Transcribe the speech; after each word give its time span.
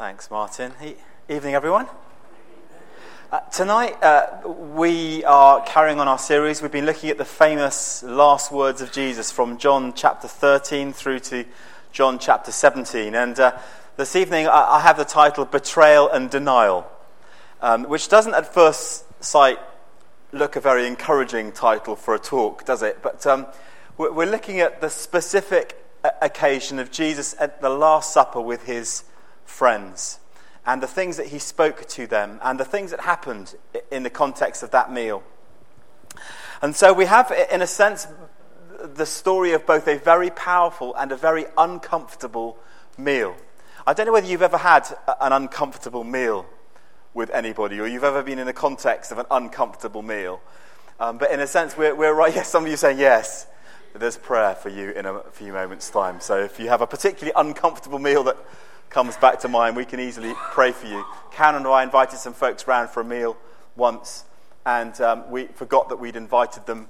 Thanks, 0.00 0.30
Martin. 0.30 0.72
Evening, 1.28 1.54
everyone. 1.54 1.86
Uh, 3.30 3.40
tonight, 3.52 4.02
uh, 4.02 4.48
we 4.48 5.22
are 5.26 5.62
carrying 5.66 6.00
on 6.00 6.08
our 6.08 6.18
series. 6.18 6.62
We've 6.62 6.72
been 6.72 6.86
looking 6.86 7.10
at 7.10 7.18
the 7.18 7.26
famous 7.26 8.02
last 8.02 8.50
words 8.50 8.80
of 8.80 8.92
Jesus 8.92 9.30
from 9.30 9.58
John 9.58 9.92
chapter 9.92 10.26
13 10.26 10.94
through 10.94 11.18
to 11.18 11.44
John 11.92 12.18
chapter 12.18 12.50
17. 12.50 13.14
And 13.14 13.38
uh, 13.38 13.58
this 13.98 14.16
evening, 14.16 14.46
I, 14.46 14.76
I, 14.76 14.80
have 14.80 14.96
the 14.96 15.04
title 15.04 15.44
Betrayal 15.44 16.08
and 16.08 16.30
Denial, 16.30 16.90
um, 17.60 17.84
which 17.84 18.08
doesn't 18.08 18.32
at 18.32 18.54
first 18.54 19.04
sight 19.22 19.58
look 20.32 20.56
a 20.56 20.60
very 20.60 20.86
encouraging 20.86 21.52
title 21.52 21.94
for 21.94 22.14
a 22.14 22.18
talk, 22.18 22.64
does 22.64 22.82
it? 22.82 23.02
But 23.02 23.26
um, 23.26 23.46
we're, 23.98 24.12
we're 24.12 24.30
looking 24.30 24.60
at 24.60 24.80
the 24.80 24.88
specific 24.88 25.76
uh, 26.02 26.08
occasion 26.22 26.78
of 26.78 26.90
Jesus 26.90 27.34
at 27.38 27.60
the 27.60 27.68
Last 27.68 28.14
Supper 28.14 28.40
with 28.40 28.64
his 28.64 29.04
friends 29.50 30.20
and 30.64 30.82
the 30.82 30.86
things 30.86 31.16
that 31.16 31.26
he 31.26 31.38
spoke 31.38 31.86
to 31.88 32.06
them 32.06 32.38
and 32.42 32.58
the 32.58 32.64
things 32.64 32.90
that 32.90 33.00
happened 33.00 33.54
in 33.90 34.02
the 34.02 34.10
context 34.10 34.62
of 34.62 34.70
that 34.70 34.92
meal. 34.92 35.22
And 36.62 36.76
so 36.76 36.92
we 36.92 37.06
have, 37.06 37.32
in 37.50 37.62
a 37.62 37.66
sense, 37.66 38.06
the 38.82 39.06
story 39.06 39.52
of 39.52 39.66
both 39.66 39.88
a 39.88 39.98
very 39.98 40.30
powerful 40.30 40.94
and 40.94 41.12
a 41.12 41.16
very 41.16 41.46
uncomfortable 41.56 42.58
meal. 42.98 43.36
I 43.86 43.94
don't 43.94 44.06
know 44.06 44.12
whether 44.12 44.26
you've 44.26 44.42
ever 44.42 44.58
had 44.58 44.86
an 45.20 45.32
uncomfortable 45.32 46.04
meal 46.04 46.46
with 47.14 47.30
anybody 47.30 47.80
or 47.80 47.86
you've 47.86 48.04
ever 48.04 48.22
been 48.22 48.38
in 48.38 48.46
the 48.46 48.52
context 48.52 49.10
of 49.10 49.18
an 49.18 49.26
uncomfortable 49.30 50.02
meal. 50.02 50.40
Um, 50.98 51.18
but 51.18 51.30
in 51.32 51.40
a 51.40 51.46
sense, 51.46 51.76
we're, 51.76 51.94
we're 51.94 52.14
right. 52.14 52.34
Yes, 52.36 52.48
some 52.48 52.64
of 52.64 52.70
you 52.70 52.76
saying 52.76 52.98
yes. 52.98 53.46
There's 53.94 54.16
prayer 54.16 54.54
for 54.54 54.68
you 54.68 54.90
in 54.90 55.06
a 55.06 55.22
few 55.32 55.52
moments' 55.52 55.90
time. 55.90 56.20
So 56.20 56.38
if 56.38 56.60
you 56.60 56.68
have 56.68 56.80
a 56.80 56.86
particularly 56.86 57.32
uncomfortable 57.34 57.98
meal 57.98 58.22
that 58.24 58.36
comes 58.90 59.16
back 59.16 59.38
to 59.38 59.48
mind, 59.48 59.76
we 59.76 59.84
can 59.84 60.00
easily 60.00 60.34
pray 60.50 60.72
for 60.72 60.88
you. 60.88 61.04
Karen 61.30 61.54
and 61.54 61.66
I 61.66 61.84
invited 61.84 62.18
some 62.18 62.34
folks 62.34 62.66
round 62.66 62.90
for 62.90 63.00
a 63.00 63.04
meal 63.04 63.36
once, 63.76 64.24
and 64.66 65.00
um, 65.00 65.30
we 65.30 65.46
forgot 65.46 65.88
that 65.88 66.00
we'd 66.00 66.16
invited 66.16 66.66
them, 66.66 66.88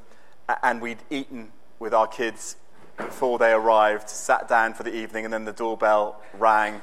and 0.63 0.81
we'd 0.81 1.03
eaten 1.11 1.53
with 1.79 1.93
our 1.93 2.07
kids 2.07 2.57
before 2.97 3.39
they 3.39 3.53
arrived, 3.53 4.09
sat 4.09 4.49
down 4.49 4.73
for 4.73 4.83
the 4.83 4.95
evening, 4.95 5.27
and 5.27 5.33
then 5.33 5.45
the 5.45 5.53
doorbell 5.53 6.21
rang, 6.39 6.81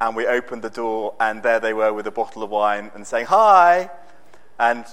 and 0.00 0.14
we 0.14 0.26
opened 0.26 0.62
the 0.62 0.70
door, 0.70 1.14
and 1.18 1.42
there 1.42 1.58
they 1.58 1.72
were 1.72 1.92
with 1.92 2.06
a 2.06 2.12
bottle 2.12 2.44
of 2.44 2.50
wine 2.50 2.92
and 2.94 3.04
saying, 3.04 3.26
Hi! 3.26 3.90
And, 4.60 4.86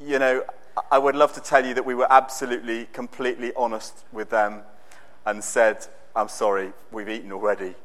you 0.00 0.18
know, 0.18 0.44
I 0.90 0.98
would 0.98 1.14
love 1.14 1.32
to 1.34 1.40
tell 1.40 1.64
you 1.64 1.74
that 1.74 1.86
we 1.86 1.94
were 1.94 2.10
absolutely, 2.10 2.86
completely 2.92 3.52
honest 3.56 4.04
with 4.12 4.30
them 4.30 4.62
and 5.24 5.42
said, 5.42 5.86
I'm 6.14 6.28
sorry, 6.28 6.72
we've 6.90 7.08
eaten 7.08 7.32
already. 7.32 7.76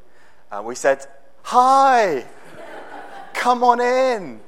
And 0.52 0.66
we 0.66 0.74
said, 0.74 1.06
Hi, 1.44 2.26
come 3.32 3.64
on 3.64 3.80
in. 3.80 4.40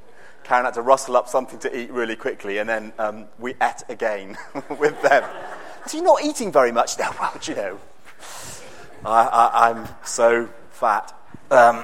Karen 0.43 0.65
had 0.65 0.75
to 0.75 0.83
rustle 0.83 1.17
up 1.17 1.27
something 1.27 1.57
to 1.59 1.75
eat 1.77 1.89
really 1.89 2.15
quickly, 2.15 2.59
and 2.59 2.69
then 2.69 2.93
um, 2.99 3.25
we 3.39 3.55
ate 3.59 3.81
again 3.89 4.37
with 4.79 5.01
them. 5.01 5.27
So 5.87 5.97
you're 5.97 6.05
not 6.05 6.23
eating 6.23 6.51
very 6.51 6.71
much 6.71 6.99
now. 6.99 7.11
Well, 7.19 7.33
you 7.41 7.55
know, 7.55 7.79
I, 9.03 9.71
am 9.71 9.87
so 10.03 10.47
fat. 10.69 11.11
Um, 11.49 11.83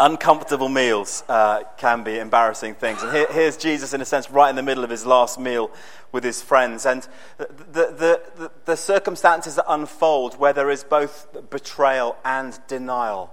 uncomfortable 0.00 0.70
meals 0.70 1.22
uh, 1.28 1.62
can 1.76 2.02
be 2.02 2.18
embarrassing 2.18 2.74
things. 2.74 3.02
And 3.02 3.12
here, 3.12 3.26
here's 3.30 3.58
Jesus, 3.58 3.92
in 3.92 4.00
a 4.00 4.04
sense, 4.06 4.30
right 4.30 4.48
in 4.48 4.56
the 4.56 4.62
middle 4.62 4.82
of 4.82 4.88
his 4.88 5.04
last 5.04 5.38
meal 5.38 5.70
with 6.10 6.24
his 6.24 6.40
friends. 6.40 6.86
And 6.86 7.06
the, 7.36 7.46
the, 7.46 8.22
the, 8.36 8.50
the 8.64 8.76
circumstances 8.76 9.56
that 9.56 9.66
unfold, 9.68 10.38
where 10.38 10.54
there 10.54 10.70
is 10.70 10.82
both 10.82 11.28
betrayal 11.50 12.16
and 12.24 12.58
denial 12.66 13.30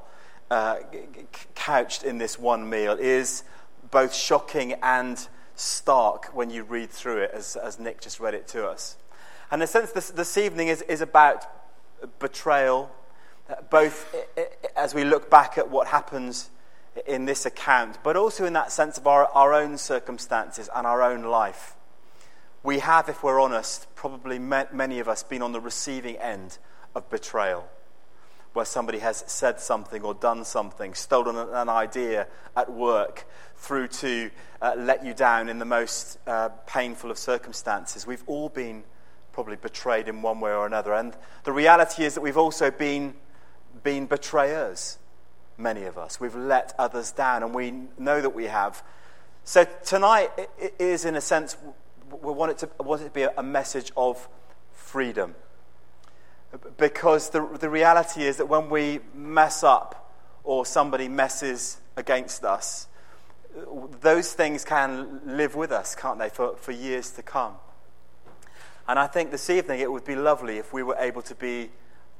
uh, 0.51 0.77
couched 1.55 2.03
in 2.03 2.17
this 2.17 2.37
one 2.37 2.69
meal, 2.69 2.97
is 2.99 3.43
both 3.89 4.13
shocking 4.13 4.73
and 4.83 5.27
stark 5.55 6.25
when 6.35 6.49
you 6.49 6.63
read 6.63 6.91
through 6.91 7.21
it, 7.23 7.31
as, 7.33 7.55
as 7.55 7.79
Nick 7.79 8.01
just 8.01 8.19
read 8.19 8.33
it 8.33 8.45
to 8.49 8.67
us. 8.67 8.97
And 9.49 9.61
in 9.61 9.63
a 9.63 9.67
sense, 9.67 9.93
this, 9.93 10.09
this 10.09 10.37
evening 10.37 10.67
is, 10.67 10.81
is 10.83 10.99
about 10.99 11.45
betrayal, 12.19 12.91
both 13.69 14.13
as 14.75 14.93
we 14.93 15.05
look 15.05 15.29
back 15.29 15.57
at 15.57 15.71
what 15.71 15.87
happens 15.87 16.49
in 17.05 17.25
this 17.25 17.45
account, 17.45 17.97
but 18.03 18.15
also 18.15 18.45
in 18.45 18.53
that 18.53 18.71
sense 18.71 18.97
of 18.97 19.05
our, 19.05 19.25
our 19.27 19.53
own 19.53 19.77
circumstances 19.77 20.69
and 20.73 20.87
our 20.87 21.01
own 21.01 21.23
life. 21.23 21.75
We 22.63 22.79
have, 22.79 23.07
if 23.09 23.23
we're 23.23 23.39
honest, 23.39 23.87
probably 23.95 24.39
many 24.39 24.99
of 24.99 25.07
us 25.07 25.23
been 25.23 25.41
on 25.41 25.51
the 25.51 25.59
receiving 25.61 26.15
end 26.17 26.57
of 26.95 27.09
betrayal, 27.09 27.67
where 28.53 28.65
somebody 28.65 28.99
has 28.99 29.23
said 29.27 29.59
something 29.59 30.01
or 30.01 30.13
done 30.13 30.43
something, 30.43 30.93
stolen 30.93 31.35
an 31.37 31.69
idea 31.69 32.27
at 32.55 32.71
work, 32.71 33.25
through 33.57 33.87
to 33.87 34.29
uh, 34.61 34.73
let 34.77 35.05
you 35.05 35.13
down 35.13 35.49
in 35.49 35.59
the 35.59 35.65
most 35.65 36.19
uh, 36.27 36.49
painful 36.65 37.11
of 37.11 37.17
circumstances. 37.17 38.05
We've 38.05 38.23
all 38.27 38.49
been 38.49 38.83
probably 39.31 39.55
betrayed 39.55 40.07
in 40.07 40.21
one 40.21 40.39
way 40.39 40.51
or 40.51 40.65
another. 40.65 40.93
And 40.93 41.15
the 41.43 41.51
reality 41.51 42.03
is 42.03 42.15
that 42.15 42.21
we've 42.21 42.37
also 42.37 42.71
been, 42.71 43.13
been 43.83 44.07
betrayers 44.07 44.97
many 45.57 45.83
of 45.83 45.97
us. 45.97 46.19
We've 46.19 46.35
let 46.35 46.73
others 46.77 47.11
down, 47.11 47.43
and 47.43 47.53
we 47.53 47.73
know 47.97 48.21
that 48.21 48.29
we 48.29 48.45
have. 48.45 48.83
So 49.43 49.65
tonight 49.85 50.29
is, 50.79 51.05
in 51.05 51.15
a 51.15 51.21
sense, 51.21 51.57
we 52.09 52.31
want 52.31 52.51
it 52.51 52.57
to, 52.59 52.83
want 52.83 53.01
it 53.01 53.05
to 53.05 53.09
be 53.11 53.23
a 53.23 53.43
message 53.43 53.91
of 53.97 54.27
freedom. 54.73 55.35
Because 56.77 57.29
the, 57.31 57.45
the 57.59 57.69
reality 57.69 58.23
is 58.23 58.37
that 58.37 58.47
when 58.47 58.69
we 58.69 58.99
mess 59.13 59.63
up 59.63 60.13
or 60.43 60.65
somebody 60.65 61.07
messes 61.07 61.81
against 61.95 62.43
us, 62.45 62.87
those 64.01 64.33
things 64.33 64.63
can 64.63 65.21
live 65.25 65.55
with 65.55 65.71
us, 65.71 65.95
can't 65.95 66.19
they, 66.19 66.29
for, 66.29 66.55
for 66.55 66.71
years 66.71 67.11
to 67.11 67.23
come. 67.23 67.55
And 68.87 68.97
I 68.97 69.07
think 69.07 69.31
this 69.31 69.49
evening 69.49 69.81
it 69.81 69.91
would 69.91 70.05
be 70.05 70.15
lovely 70.15 70.57
if 70.57 70.71
we 70.71 70.83
were 70.83 70.95
able 70.99 71.21
to 71.23 71.35
be 71.35 71.69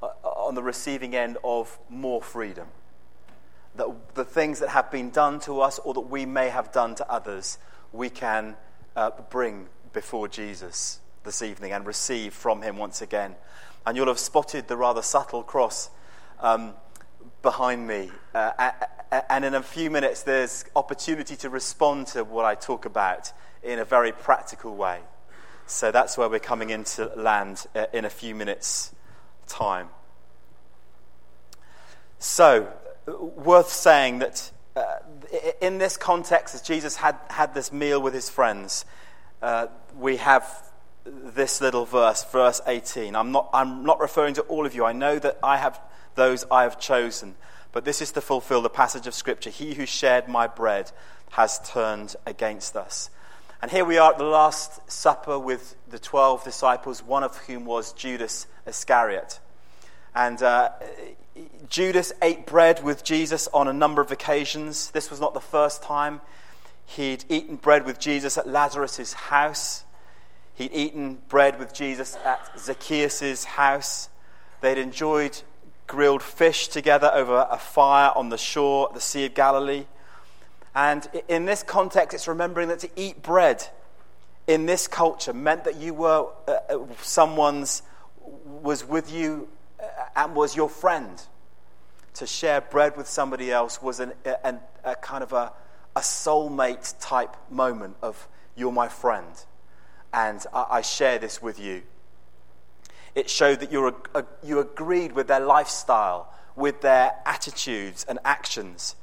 uh, 0.04 0.08
on 0.24 0.56
the 0.56 0.64
receiving 0.64 1.16
end 1.16 1.38
of 1.44 1.80
more 1.90 2.22
freedom 2.22 2.68
that 3.78 4.16
the 4.16 4.26
things 4.26 4.60
that 4.60 4.70
have 4.70 4.92
been 4.92 5.10
done 5.10 5.40
to 5.42 5.62
us 5.62 5.80
or 5.80 5.94
that 5.94 6.02
we 6.02 6.26
may 6.26 6.50
have 6.50 6.72
done 6.72 6.96
to 6.96 7.10
others, 7.10 7.58
we 7.92 8.10
can 8.10 8.56
uh, 8.96 9.12
bring 9.30 9.68
before 9.94 10.28
Jesus 10.28 11.00
this 11.24 11.42
evening 11.42 11.72
and 11.72 11.86
receive 11.86 12.34
from 12.34 12.62
him 12.62 12.78
once 12.78 13.02
again. 13.02 13.36
And 13.86 13.96
you'll 13.96 14.08
have 14.08 14.20
spotted 14.20 14.68
the 14.68 14.78
rather 14.78 15.02
subtle 15.02 15.44
cross 15.44 15.90
um, 16.40 16.74
behind 17.42 17.88
me. 17.88 18.12
Uh, 18.34 18.72
and 19.30 19.46
in 19.46 19.54
a 19.54 19.64
few 19.64 19.90
minutes, 19.90 20.24
there's 20.24 20.66
opportunity 20.76 21.36
to 21.38 21.50
respond 21.50 22.08
to 22.08 22.24
what 22.24 22.46
I 22.46 22.56
talk 22.56 22.86
about 22.86 23.32
in 23.64 23.80
a 23.80 23.86
very 23.86 24.12
practical 24.12 24.76
way. 24.76 25.00
So 25.66 25.92
that's 25.92 26.18
where 26.18 26.30
we're 26.30 26.40
coming 26.40 26.70
into 26.70 27.06
land 27.16 27.66
uh, 27.76 27.86
in 27.94 28.06
a 28.06 28.10
few 28.10 28.34
minutes' 28.36 28.94
time. 29.48 29.90
So, 32.20 32.72
worth 33.08 33.70
saying 33.70 34.20
that 34.20 34.52
uh, 34.76 34.98
in 35.62 35.78
this 35.78 35.98
context, 35.98 36.56
as 36.56 36.62
Jesus 36.62 36.98
had, 36.98 37.16
had 37.30 37.54
this 37.54 37.72
meal 37.72 38.02
with 38.02 38.14
his 38.14 38.30
friends, 38.30 38.86
uh, 39.42 39.68
we 39.98 40.18
have 40.18 40.46
this 41.06 41.62
little 41.62 41.86
verse, 41.86 42.24
verse 42.26 42.62
18. 42.68 43.16
I'm 43.16 43.32
not, 43.32 43.50
I'm 43.54 43.84
not 43.84 44.00
referring 44.00 44.34
to 44.36 44.42
all 44.44 44.66
of 44.66 44.76
you. 44.76 44.86
I 44.86 44.94
know 44.94 45.20
that 45.20 45.40
I 45.42 45.58
have 45.58 45.80
those 46.16 46.46
I 46.52 46.64
have 46.64 46.80
chosen. 46.80 47.36
But 47.72 47.86
this 47.86 48.02
is 48.02 48.12
to 48.14 48.22
fulfill 48.22 48.62
the 48.62 48.70
passage 48.70 49.08
of 49.08 49.14
Scripture 49.14 49.50
He 49.50 49.76
who 49.76 49.86
shared 49.86 50.28
my 50.28 50.48
bread 50.48 50.92
has 51.32 51.60
turned 51.70 52.16
against 52.26 52.76
us. 52.76 53.10
And 53.62 53.72
here 53.72 53.86
we 53.86 53.98
are 53.98 54.12
at 54.12 54.18
the 54.18 54.24
Last 54.24 54.92
Supper 54.92 55.40
with 55.40 55.76
the 55.90 56.00
12 56.00 56.44
disciples, 56.44 57.04
one 57.04 57.24
of 57.24 57.38
whom 57.38 57.66
was 57.66 57.94
Judas 57.94 58.48
Iscariot. 58.66 59.40
And 60.14 60.42
uh, 60.42 60.72
Judas 61.70 62.14
ate 62.22 62.46
bread 62.46 62.84
with 62.84 63.04
Jesus 63.04 63.48
on 63.54 63.68
a 63.68 63.74
number 63.74 64.02
of 64.02 64.12
occasions. 64.12 64.92
This 64.92 65.10
was 65.10 65.20
not 65.20 65.34
the 65.34 65.42
first 65.42 65.84
time. 65.84 66.22
He'd 66.86 67.26
eaten 67.30 67.58
bread 67.58 67.86
with 67.86 68.00
Jesus 68.00 68.38
at 68.38 68.48
Lazarus' 68.48 69.14
house. 69.14 69.84
He'd 70.56 70.72
eaten 70.74 71.20
bread 71.28 71.60
with 71.60 71.74
Jesus 71.74 72.18
at 72.26 72.58
Zacchaeus' 72.58 73.44
house. 73.44 74.10
They'd 74.62 74.78
enjoyed 74.78 75.42
grilled 75.86 76.24
fish 76.24 76.68
together 76.68 77.12
over 77.14 77.48
a 77.50 77.58
fire 77.58 78.12
on 78.16 78.30
the 78.30 78.38
shore, 78.38 78.88
at 78.90 78.94
the 78.94 79.02
Sea 79.02 79.26
of 79.26 79.34
Galilee. 79.34 79.86
And 80.74 81.08
in 81.28 81.46
this 81.46 81.64
context, 81.64 82.14
it's 82.14 82.28
remembering 82.28 82.70
that 82.70 82.80
to 82.80 82.90
eat 82.96 83.22
bread 83.22 83.68
in 84.48 84.66
this 84.66 84.88
culture 84.88 85.34
meant 85.34 85.66
that 85.66 85.76
you 85.76 85.94
were 85.94 86.28
uh, 86.48 86.52
uh 86.70 86.86
someone's, 87.02 87.82
was 88.22 88.86
with 88.86 89.12
you 89.12 89.50
and 90.16 90.36
was 90.36 90.56
your 90.56 90.70
friend 90.70 91.22
to 92.16 92.26
share 92.26 92.62
bread 92.62 92.98
with 92.98 93.08
somebody 93.08 93.52
else 93.52 93.82
was 93.82 94.00
an, 94.00 94.14
a, 94.26 94.56
a 94.84 94.96
kind 94.96 95.24
of 95.24 95.34
a, 95.34 95.54
a 95.96 96.00
soulmate 96.00 96.96
type 97.00 97.36
moment 97.50 97.96
of, 98.02 98.28
you're 98.56 98.72
my 98.72 98.88
friend, 98.88 99.46
and 100.14 100.44
I, 100.52 100.66
I 100.70 100.82
share 100.82 101.20
this 101.20 101.42
with 101.42 101.60
you. 101.60 101.84
It 103.14 103.30
showed 103.30 103.60
that 103.60 103.72
you're, 103.72 103.96
a, 104.16 104.26
you 104.44 104.60
agreed 104.60 105.12
with 105.12 105.28
their 105.28 105.40
lifestyle, 105.40 106.34
with 106.56 106.82
their 106.82 107.14
attitudes 107.26 108.06
and 108.10 108.20
actions. 108.26 108.96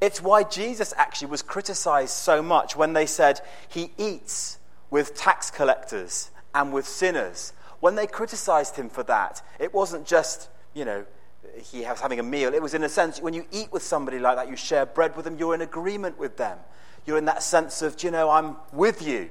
It's 0.00 0.22
why 0.22 0.42
Jesus 0.42 0.94
actually 0.96 1.28
was 1.28 1.42
criticized 1.42 2.14
so 2.14 2.42
much 2.42 2.74
when 2.74 2.92
they 2.92 3.06
said 3.06 3.40
he 3.68 3.92
eats 3.98 4.58
with 4.90 5.14
tax 5.14 5.50
collectors 5.50 6.30
and 6.54 6.72
with 6.72 6.86
sinners. 6.86 7.52
When 7.82 7.96
they 7.96 8.06
criticized 8.06 8.76
him 8.76 8.88
for 8.88 9.02
that, 9.02 9.42
it 9.58 9.74
wasn't 9.74 10.06
just, 10.06 10.48
you 10.72 10.84
know, 10.84 11.04
he 11.64 11.80
was 11.80 11.98
having 11.98 12.20
a 12.20 12.22
meal. 12.22 12.54
It 12.54 12.62
was 12.62 12.74
in 12.74 12.84
a 12.84 12.88
sense, 12.88 13.20
when 13.20 13.34
you 13.34 13.44
eat 13.50 13.72
with 13.72 13.82
somebody 13.82 14.20
like 14.20 14.36
that, 14.36 14.48
you 14.48 14.54
share 14.54 14.86
bread 14.86 15.16
with 15.16 15.24
them, 15.24 15.36
you're 15.36 15.52
in 15.52 15.62
agreement 15.62 16.16
with 16.16 16.36
them. 16.36 16.58
You're 17.06 17.18
in 17.18 17.24
that 17.24 17.42
sense 17.42 17.82
of, 17.82 18.00
you 18.04 18.12
know, 18.12 18.30
I'm 18.30 18.54
with 18.72 19.02
you. 19.02 19.30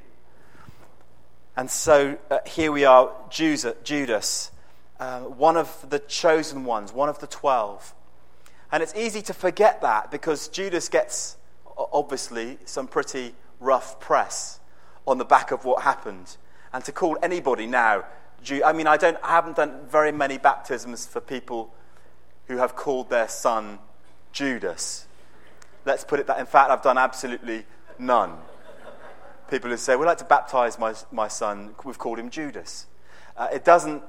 And 1.55 1.71
so 1.71 2.17
uh, 2.29 2.39
here 2.45 2.73
we 2.73 2.83
are, 2.83 3.13
Judas, 3.29 4.51
uh, 4.99 5.21
one 5.21 5.55
of 5.55 5.89
the 5.89 5.99
chosen 5.99 6.65
ones, 6.65 6.91
one 6.91 7.07
of 7.07 7.19
the 7.19 7.27
twelve. 7.27 7.95
And 8.69 8.83
it's 8.83 8.93
easy 8.95 9.21
to 9.21 9.33
forget 9.33 9.79
that 9.81 10.11
because 10.11 10.49
Judas 10.49 10.89
gets, 10.89 11.37
obviously, 11.77 12.57
some 12.65 12.87
pretty 12.87 13.33
rough 13.61 14.01
press 14.01 14.59
on 15.07 15.19
the 15.19 15.25
back 15.25 15.51
of 15.51 15.63
what 15.63 15.83
happened. 15.83 16.35
And 16.73 16.83
to 16.83 16.91
call 16.91 17.17
anybody 17.23 17.65
now, 17.65 18.03
I 18.63 18.73
mean, 18.73 18.87
I, 18.87 18.97
don't, 18.97 19.17
I 19.23 19.29
haven't 19.31 19.57
done 19.57 19.81
very 19.87 20.11
many 20.11 20.37
baptisms 20.37 21.05
for 21.05 21.21
people 21.21 21.73
who 22.47 22.57
have 22.57 22.75
called 22.75 23.09
their 23.09 23.27
son 23.27 23.79
Judas. 24.31 25.07
Let's 25.85 26.03
put 26.03 26.19
it 26.19 26.27
that. 26.27 26.39
In 26.39 26.45
fact, 26.45 26.69
I've 26.69 26.81
done 26.81 26.97
absolutely 26.97 27.65
none. 27.97 28.37
People 29.49 29.69
who 29.69 29.77
say, 29.77 29.95
We'd 29.95 30.05
like 30.05 30.17
to 30.19 30.25
baptize 30.25 30.79
my, 30.79 30.93
my 31.11 31.27
son, 31.27 31.75
we've 31.83 31.97
called 31.97 32.19
him 32.19 32.29
Judas. 32.29 32.87
Uh, 33.37 33.47
it 33.53 33.65
doesn't 33.65 34.03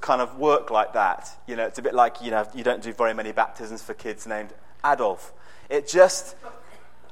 kind 0.00 0.20
of 0.20 0.38
work 0.38 0.70
like 0.70 0.92
that. 0.94 1.30
You 1.46 1.56
know, 1.56 1.66
it's 1.66 1.78
a 1.78 1.82
bit 1.82 1.94
like, 1.94 2.22
you 2.22 2.30
know, 2.30 2.46
you 2.54 2.64
don't 2.64 2.82
do 2.82 2.92
very 2.92 3.14
many 3.14 3.32
baptisms 3.32 3.82
for 3.82 3.94
kids 3.94 4.26
named 4.26 4.52
Adolf. 4.84 5.32
It 5.68 5.88
just, 5.88 6.36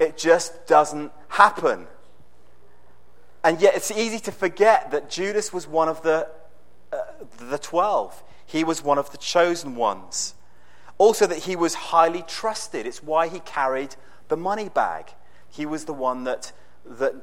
it 0.01 0.17
just 0.17 0.67
doesn't 0.67 1.13
happen. 1.29 1.87
And 3.45 3.61
yet 3.61 3.77
it's 3.77 3.91
easy 3.91 4.19
to 4.21 4.33
forget 4.33 4.91
that 4.91 5.11
Judas 5.11 5.53
was 5.53 5.67
one 5.67 5.89
of 5.89 6.03
the, 6.03 6.29
the 7.39 7.59
12. 7.59 8.23
He 8.47 8.65
was 8.65 8.83
one 8.83 8.99
of 8.99 9.11
the 9.11 9.19
chosen 9.19 9.75
ones. 9.77 10.35
Also, 10.99 11.27
that 11.27 11.39
he 11.39 11.57
was 11.57 11.75
highly 11.75 12.23
trusted. 12.23 12.87
It's 12.87 13.03
why 13.03 13.29
he 13.29 13.41
carried 13.41 13.97
the 14.29 14.37
money 14.37 14.69
bag. 14.69 15.07
He 15.49 15.67
was 15.67 15.85
the 15.85 15.93
one 15.93 16.25
that, 16.25 16.53
that, 16.85 17.15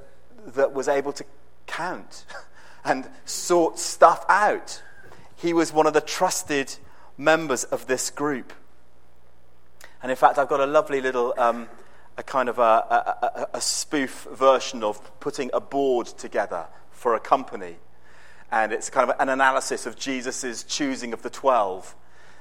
that 0.45 0.73
was 0.73 0.87
able 0.87 1.13
to 1.13 1.25
count 1.65 2.25
and 2.85 3.09
sort 3.25 3.79
stuff 3.79 4.25
out. 4.29 4.81
He 5.35 5.53
was 5.53 5.73
one 5.73 5.87
of 5.87 5.93
the 5.93 6.01
trusted 6.01 6.75
members 7.17 7.63
of 7.63 7.87
this 7.87 8.09
group. 8.09 8.53
And 10.01 10.11
in 10.11 10.17
fact, 10.17 10.37
I've 10.37 10.49
got 10.49 10.59
a 10.59 10.65
lovely 10.65 11.01
little, 11.01 11.33
um, 11.37 11.69
a 12.17 12.23
kind 12.23 12.49
of 12.49 12.59
a, 12.59 12.61
a, 12.61 13.47
a, 13.53 13.61
spoof 13.61 14.27
version 14.31 14.83
of 14.83 15.19
putting 15.19 15.49
a 15.53 15.61
board 15.61 16.07
together 16.07 16.67
for 16.91 17.15
a 17.15 17.19
company. 17.19 17.77
And 18.53 18.71
it's 18.71 18.91
kind 18.91 19.09
of 19.09 19.15
an 19.19 19.29
analysis 19.29 19.87
of 19.87 19.97
Jesus' 19.97 20.61
choosing 20.61 21.11
of 21.11 21.23
the 21.23 21.29
12 21.31 21.95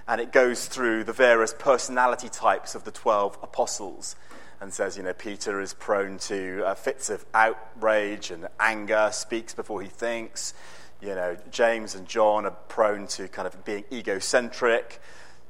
and 0.07 0.21
it 0.21 0.31
goes 0.31 0.67
through 0.67 1.05
the 1.05 1.13
various 1.15 1.55
personality 1.59 2.29
types 2.29 2.75
of 2.75 2.85
the 2.85 2.91
12 2.91 3.39
apostles 3.43 4.15
and 4.61 4.75
says, 4.75 4.99
you 4.99 5.05
know, 5.05 5.15
Peter 5.15 5.59
is 5.59 5.73
prone 5.73 6.19
to 6.19 6.65
uh, 6.67 6.75
fits 6.75 7.09
of 7.09 7.25
outrage 7.33 8.31
and 8.31 8.47
anger, 8.61 9.09
speaks 9.11 9.55
before 9.55 9.81
he 9.81 9.89
thinks. 9.89 10.53
You 11.01 11.15
know, 11.15 11.35
James 11.51 11.95
and 11.95 12.07
John 12.07 12.45
are 12.45 12.51
prone 12.51 13.07
to 13.07 13.27
kind 13.29 13.49
of 13.49 13.65
being 13.65 13.85
egocentric. 13.91 15.01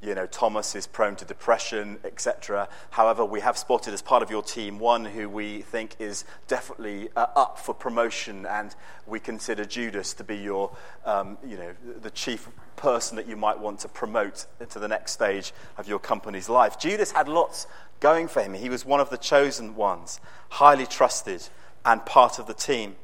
You 0.03 0.15
know, 0.15 0.25
Thomas 0.25 0.75
is 0.75 0.85
prone 0.85 1.15
to 1.15 1.25
depression, 1.25 1.97
etc. 2.03 2.67
However, 2.89 3.23
we 3.23 3.39
have 3.39 3.57
spotted 3.57 3.93
as 3.93 4.01
part 4.01 4.21
of 4.21 4.29
your 4.29 4.43
team 4.43 4.77
one 4.77 5.05
who 5.05 5.29
we 5.29 5.61
think 5.61 5.95
is 5.97 6.25
definitely 6.49 7.07
uh, 7.15 7.27
up 7.37 7.57
for 7.57 7.73
promotion, 7.73 8.45
and 8.45 8.75
we 9.07 9.21
consider 9.21 9.63
Judas 9.63 10.13
to 10.15 10.25
be 10.25 10.35
your, 10.35 10.75
um, 11.05 11.37
you 11.47 11.55
know, 11.55 11.71
the 12.01 12.11
chief 12.11 12.49
person 12.75 13.15
that 13.15 13.29
you 13.29 13.37
might 13.37 13.57
want 13.57 13.79
to 13.79 13.87
promote 13.87 14.45
into 14.59 14.77
the 14.77 14.89
next 14.89 15.13
stage 15.13 15.53
of 15.77 15.87
your 15.87 15.99
company's 15.99 16.49
life. 16.49 16.77
Judas 16.77 17.13
had 17.13 17.29
lots 17.29 17.65
going 18.01 18.27
for 18.27 18.41
him. 18.41 18.53
He 18.53 18.67
was 18.67 18.85
one 18.85 18.99
of 18.99 19.09
the 19.09 19.17
chosen 19.17 19.73
ones, 19.73 20.19
highly 20.49 20.85
trusted, 20.85 21.47
and 21.85 22.05
part 22.05 22.39
of 22.39 22.47
the 22.47 22.53
team. 22.53 22.97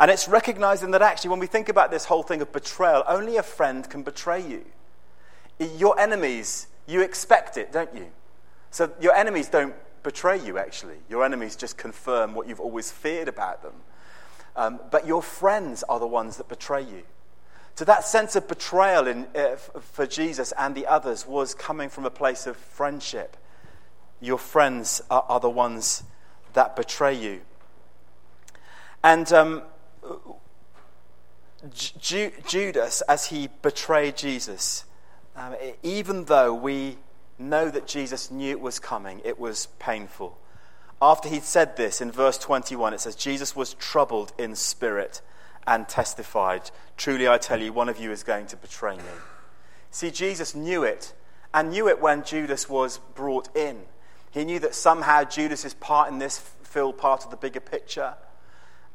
And 0.00 0.10
it's 0.10 0.26
recognizing 0.26 0.90
that 0.90 1.02
actually, 1.02 1.30
when 1.30 1.38
we 1.38 1.46
think 1.46 1.68
about 1.68 1.92
this 1.92 2.06
whole 2.06 2.24
thing 2.24 2.42
of 2.42 2.50
betrayal, 2.50 3.04
only 3.06 3.36
a 3.36 3.44
friend 3.44 3.88
can 3.88 4.02
betray 4.02 4.44
you. 4.44 4.64
Your 5.60 5.98
enemies, 6.00 6.66
you 6.86 7.02
expect 7.02 7.56
it, 7.56 7.70
don't 7.70 7.94
you? 7.94 8.06
So 8.70 8.90
your 9.00 9.14
enemies 9.14 9.48
don't 9.48 9.74
betray 10.02 10.40
you, 10.40 10.58
actually. 10.58 10.96
Your 11.08 11.24
enemies 11.24 11.54
just 11.54 11.76
confirm 11.76 12.34
what 12.34 12.48
you've 12.48 12.60
always 12.60 12.90
feared 12.90 13.28
about 13.28 13.62
them. 13.62 13.74
Um, 14.56 14.80
but 14.90 15.06
your 15.06 15.22
friends 15.22 15.82
are 15.84 16.00
the 16.00 16.06
ones 16.06 16.38
that 16.38 16.48
betray 16.48 16.82
you. 16.82 17.02
So 17.74 17.84
that 17.84 18.04
sense 18.04 18.36
of 18.36 18.48
betrayal 18.48 19.06
in, 19.06 19.26
uh, 19.34 19.56
for 19.56 20.06
Jesus 20.06 20.52
and 20.58 20.74
the 20.74 20.86
others 20.86 21.26
was 21.26 21.54
coming 21.54 21.88
from 21.88 22.04
a 22.04 22.10
place 22.10 22.46
of 22.46 22.56
friendship. 22.56 23.36
Your 24.20 24.38
friends 24.38 25.00
are, 25.10 25.24
are 25.28 25.40
the 25.40 25.50
ones 25.50 26.02
that 26.52 26.76
betray 26.76 27.14
you. 27.14 27.40
And 29.02 29.32
um, 29.32 29.62
Ju- 31.72 32.32
Judas, 32.46 33.02
as 33.02 33.26
he 33.26 33.48
betrayed 33.62 34.16
Jesus, 34.16 34.84
um, 35.40 35.56
even 35.82 36.26
though 36.26 36.52
we 36.52 36.98
know 37.38 37.70
that 37.70 37.86
Jesus 37.86 38.30
knew 38.30 38.50
it 38.50 38.60
was 38.60 38.78
coming, 38.78 39.22
it 39.24 39.38
was 39.38 39.68
painful. 39.78 40.36
After 41.00 41.30
he'd 41.30 41.44
said 41.44 41.78
this, 41.78 42.02
in 42.02 42.12
verse 42.12 42.36
21, 42.36 42.92
it 42.92 43.00
says, 43.00 43.16
Jesus 43.16 43.56
was 43.56 43.72
troubled 43.74 44.34
in 44.36 44.54
spirit 44.54 45.22
and 45.66 45.88
testified, 45.88 46.70
Truly 46.98 47.26
I 47.26 47.38
tell 47.38 47.60
you, 47.60 47.72
one 47.72 47.88
of 47.88 47.98
you 47.98 48.10
is 48.10 48.22
going 48.22 48.46
to 48.48 48.56
betray 48.56 48.96
me. 48.96 49.02
See, 49.90 50.10
Jesus 50.10 50.54
knew 50.54 50.84
it, 50.84 51.14
and 51.54 51.70
knew 51.70 51.88
it 51.88 52.02
when 52.02 52.22
Judas 52.22 52.68
was 52.68 52.98
brought 53.14 53.54
in. 53.56 53.80
He 54.30 54.44
knew 54.44 54.58
that 54.58 54.74
somehow 54.74 55.24
Judas's 55.24 55.72
part 55.72 56.12
in 56.12 56.18
this 56.18 56.38
filled 56.62 56.98
part 56.98 57.24
of 57.24 57.30
the 57.30 57.36
bigger 57.38 57.60
picture. 57.60 58.14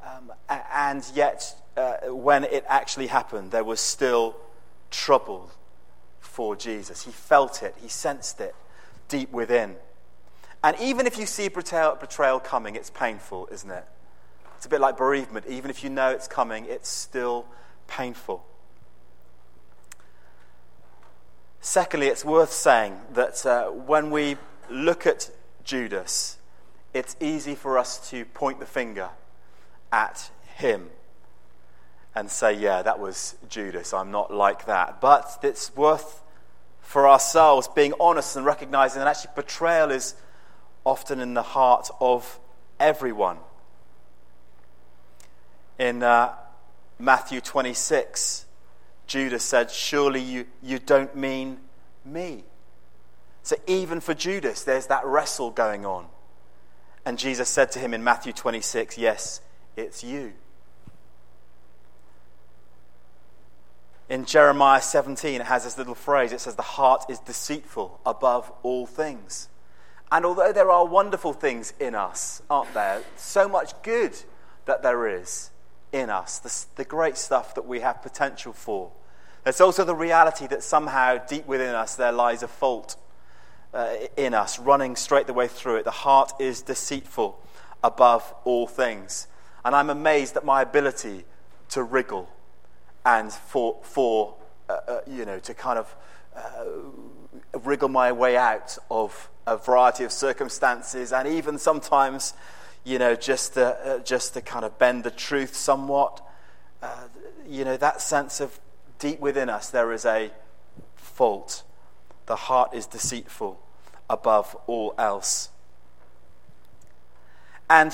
Um, 0.05 0.31
and 0.47 1.03
yet, 1.15 1.55
uh, 1.75 2.13
when 2.13 2.43
it 2.43 2.63
actually 2.67 3.07
happened, 3.07 3.49
there 3.49 3.63
was 3.63 3.79
still 3.79 4.35
trouble 4.91 5.49
for 6.25 6.55
Jesus. 6.55 7.03
He 7.03 7.11
felt 7.11 7.63
it, 7.63 7.75
he 7.81 7.87
sensed 7.87 8.41
it 8.41 8.55
deep 9.07 9.31
within. 9.31 9.75
And 10.63 10.75
even 10.79 11.05
if 11.05 11.17
you 11.17 11.25
see 11.25 11.47
betrayal, 11.47 11.95
betrayal 11.95 12.39
coming, 12.39 12.75
it's 12.75 12.89
painful, 12.89 13.47
isn't 13.51 13.69
it? 13.69 13.85
It's 14.57 14.65
a 14.65 14.69
bit 14.69 14.81
like 14.81 14.97
bereavement. 14.97 15.45
Even 15.47 15.69
if 15.69 15.83
you 15.83 15.89
know 15.89 16.09
it's 16.09 16.27
coming, 16.27 16.65
it's 16.65 16.89
still 16.89 17.45
painful. 17.87 18.43
Secondly, 21.61 22.07
it's 22.07 22.25
worth 22.25 22.51
saying 22.51 22.99
that 23.13 23.45
uh, 23.45 23.69
when 23.69 24.11
we 24.11 24.37
look 24.69 25.05
at 25.05 25.29
Judas, 25.63 26.37
it's 26.93 27.15
easy 27.19 27.55
for 27.55 27.77
us 27.77 28.09
to 28.09 28.25
point 28.25 28.59
the 28.59 28.65
finger 28.65 29.09
at 29.91 30.31
him 30.55 30.89
and 32.15 32.31
say, 32.31 32.53
yeah, 32.53 32.81
that 32.81 32.99
was 32.99 33.35
Judas. 33.49 33.93
I'm 33.93 34.09
not 34.09 34.33
like 34.33 34.65
that. 34.67 35.01
But 35.01 35.39
it's 35.43 35.75
worth 35.75 36.21
for 36.85 37.09
ourselves 37.09 37.67
being 37.67 37.93
honest 37.99 38.37
and 38.37 38.45
recognizing 38.45 38.99
that 38.99 39.07
actually 39.07 39.31
betrayal 39.35 39.91
is 39.91 40.15
often 40.85 41.19
in 41.19 41.33
the 41.33 41.43
heart 41.43 41.89
of 41.99 42.39
everyone 42.79 43.37
in 45.77 46.03
uh, 46.03 46.33
Matthew 46.99 47.41
26, 47.41 48.45
Judas 49.07 49.43
said, 49.43 49.71
Surely 49.71 50.21
you, 50.21 50.45
you 50.61 50.79
don't 50.79 51.15
mean 51.15 51.59
me. 52.03 52.43
So 53.43 53.55
even 53.67 53.99
for 53.99 54.13
Judas, 54.13 54.63
there's 54.63 54.87
that 54.87 55.05
wrestle 55.05 55.51
going 55.51 55.85
on. 55.85 56.07
And 57.05 57.19
Jesus 57.19 57.49
said 57.49 57.71
to 57.73 57.79
him 57.79 57.93
in 57.93 58.03
Matthew 58.03 58.33
26, 58.33 58.97
Yes, 58.97 59.41
it's 59.75 60.03
you. 60.03 60.33
In 64.07 64.25
Jeremiah 64.25 64.81
17, 64.81 65.41
it 65.41 65.47
has 65.47 65.63
this 65.63 65.77
little 65.77 65.95
phrase. 65.95 66.31
It 66.31 66.39
says, 66.39 66.55
The 66.55 66.61
heart 66.61 67.05
is 67.09 67.19
deceitful 67.19 67.99
above 68.05 68.51
all 68.61 68.85
things. 68.85 69.49
And 70.11 70.25
although 70.25 70.53
there 70.53 70.69
are 70.69 70.85
wonderful 70.85 71.33
things 71.33 71.73
in 71.79 71.95
us, 71.95 72.41
aren't 72.49 72.73
there? 72.73 73.01
So 73.15 73.49
much 73.49 73.71
good 73.81 74.15
that 74.65 74.83
there 74.83 75.07
is 75.07 75.49
in 75.91 76.09
us, 76.09 76.39
the, 76.39 76.83
the 76.83 76.85
great 76.85 77.17
stuff 77.17 77.55
that 77.55 77.65
we 77.65 77.79
have 77.79 78.03
potential 78.03 78.53
for. 78.53 78.91
There's 79.43 79.61
also 79.61 79.83
the 79.83 79.95
reality 79.95 80.47
that 80.47 80.61
somehow 80.61 81.17
deep 81.17 81.47
within 81.47 81.73
us 81.73 81.95
there 81.95 82.11
lies 82.11 82.43
a 82.43 82.47
fault 82.47 82.97
uh, 83.73 83.93
in 84.15 84.33
us, 84.33 84.59
running 84.59 84.95
straight 84.95 85.27
the 85.27 85.33
way 85.33 85.47
through 85.47 85.77
it. 85.77 85.83
The 85.83 85.91
heart 85.91 86.33
is 86.39 86.61
deceitful 86.61 87.39
above 87.83 88.33
all 88.43 88.67
things. 88.67 89.27
And 89.63 89.75
I'm 89.75 89.89
amazed 89.89 90.37
at 90.37 90.45
my 90.45 90.61
ability 90.61 91.25
to 91.69 91.81
wriggle 91.81 92.29
and 93.05 93.31
for, 93.31 93.77
for 93.83 94.35
uh, 94.67 94.79
uh, 94.87 94.99
you 95.07 95.25
know, 95.25 95.39
to 95.39 95.53
kind 95.53 95.77
of 95.77 95.95
uh, 96.35 96.65
wriggle 97.63 97.87
my 97.89 98.11
way 98.11 98.35
out 98.35 98.77
of 98.89 99.29
a 99.47 99.57
variety 99.57 100.03
of 100.03 100.11
circumstances, 100.11 101.13
and 101.13 101.27
even 101.27 101.57
sometimes, 101.59 102.33
you 102.83 102.97
know, 102.97 103.15
just 103.15 103.53
to, 103.53 103.65
uh, 103.65 103.99
just 103.99 104.33
to 104.33 104.41
kind 104.41 104.65
of 104.65 104.77
bend 104.79 105.03
the 105.03 105.11
truth 105.11 105.55
somewhat. 105.55 106.21
Uh, 106.81 107.07
you 107.47 107.63
know, 107.63 107.77
that 107.77 108.01
sense 108.01 108.39
of 108.41 108.59
deep 108.97 109.19
within 109.19 109.49
us, 109.49 109.69
there 109.69 109.93
is 109.93 110.03
a 110.03 110.31
fault. 110.95 111.63
The 112.25 112.35
heart 112.35 112.73
is 112.73 112.87
deceitful 112.87 113.59
above 114.09 114.57
all 114.65 114.95
else. 114.97 115.49
And 117.69 117.93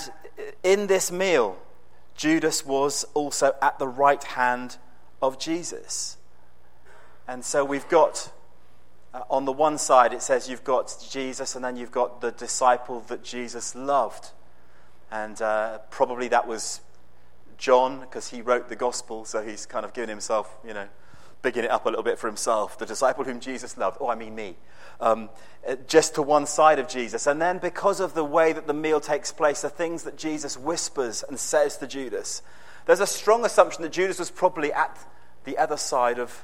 in 0.64 0.88
this 0.88 1.12
meal, 1.12 1.58
Judas 2.16 2.66
was 2.66 3.04
also 3.14 3.56
at 3.62 3.78
the 3.78 3.88
right 3.88 4.24
hand 4.24 4.78
of 5.22 5.40
Jesus. 5.40 6.18
And 7.28 7.46
so 7.46 7.64
we've 7.64 7.88
got, 7.88 8.32
uh, 9.14 9.22
on 9.30 9.46
the 9.46 9.52
one 9.52 9.78
side, 9.78 10.14
it 10.14 10.22
says 10.22 10.50
you've 10.50 10.64
got 10.64 10.94
Jesus, 11.10 11.56
and 11.56 11.64
then 11.64 11.76
you've 11.76 11.92
got 11.92 12.22
the 12.22 12.32
disciple 12.32 13.02
that 13.08 13.24
Jesus 13.24 13.76
loved. 13.76 14.32
And 15.12 15.42
uh, 15.42 15.80
probably 15.90 16.28
that 16.30 16.48
was 16.48 16.82
John, 17.58 18.00
because 18.00 18.30
he 18.30 18.42
wrote 18.42 18.70
the 18.70 18.76
gospel, 18.76 19.26
so 19.26 19.44
he's 19.44 19.66
kind 19.66 19.86
of 19.86 19.94
given 19.94 20.10
himself, 20.10 20.58
you 20.66 20.74
know, 20.74 20.88
bigging 21.42 21.64
it 21.64 21.72
up 21.72 21.86
a 21.86 21.90
little 21.90 22.04
bit 22.04 22.20
for 22.20 22.28
himself. 22.28 22.78
The 22.78 22.86
disciple 22.86 23.24
whom 23.24 23.40
Jesus 23.40 23.78
loved. 23.78 23.98
Oh, 24.00 24.10
I 24.10 24.16
mean 24.16 24.36
me. 24.36 24.56
Um, 25.00 25.30
uh, 25.68 25.76
just 25.88 26.16
to 26.16 26.22
one 26.22 26.46
side 26.46 26.80
of 26.80 26.88
Jesus. 26.88 27.28
And 27.28 27.42
then, 27.42 27.58
because 27.58 28.00
of 28.00 28.14
the 28.14 28.24
way 28.24 28.54
that 28.54 28.68
the 28.68 28.74
meal 28.74 29.00
takes 29.00 29.32
place, 29.32 29.62
the 29.62 29.70
things 29.70 30.04
that 30.04 30.18
Jesus 30.18 30.58
whispers 30.58 31.24
and 31.28 31.40
says 31.40 31.78
to 31.78 31.88
Judas, 31.88 32.42
there's 32.86 33.00
a 33.00 33.08
strong 33.08 33.46
assumption 33.46 33.82
that 33.84 33.92
Judas 33.92 34.20
was 34.20 34.32
probably 34.32 34.72
at 34.74 34.98
the 35.44 35.58
other 35.58 35.78
side 35.78 36.20
of 36.20 36.44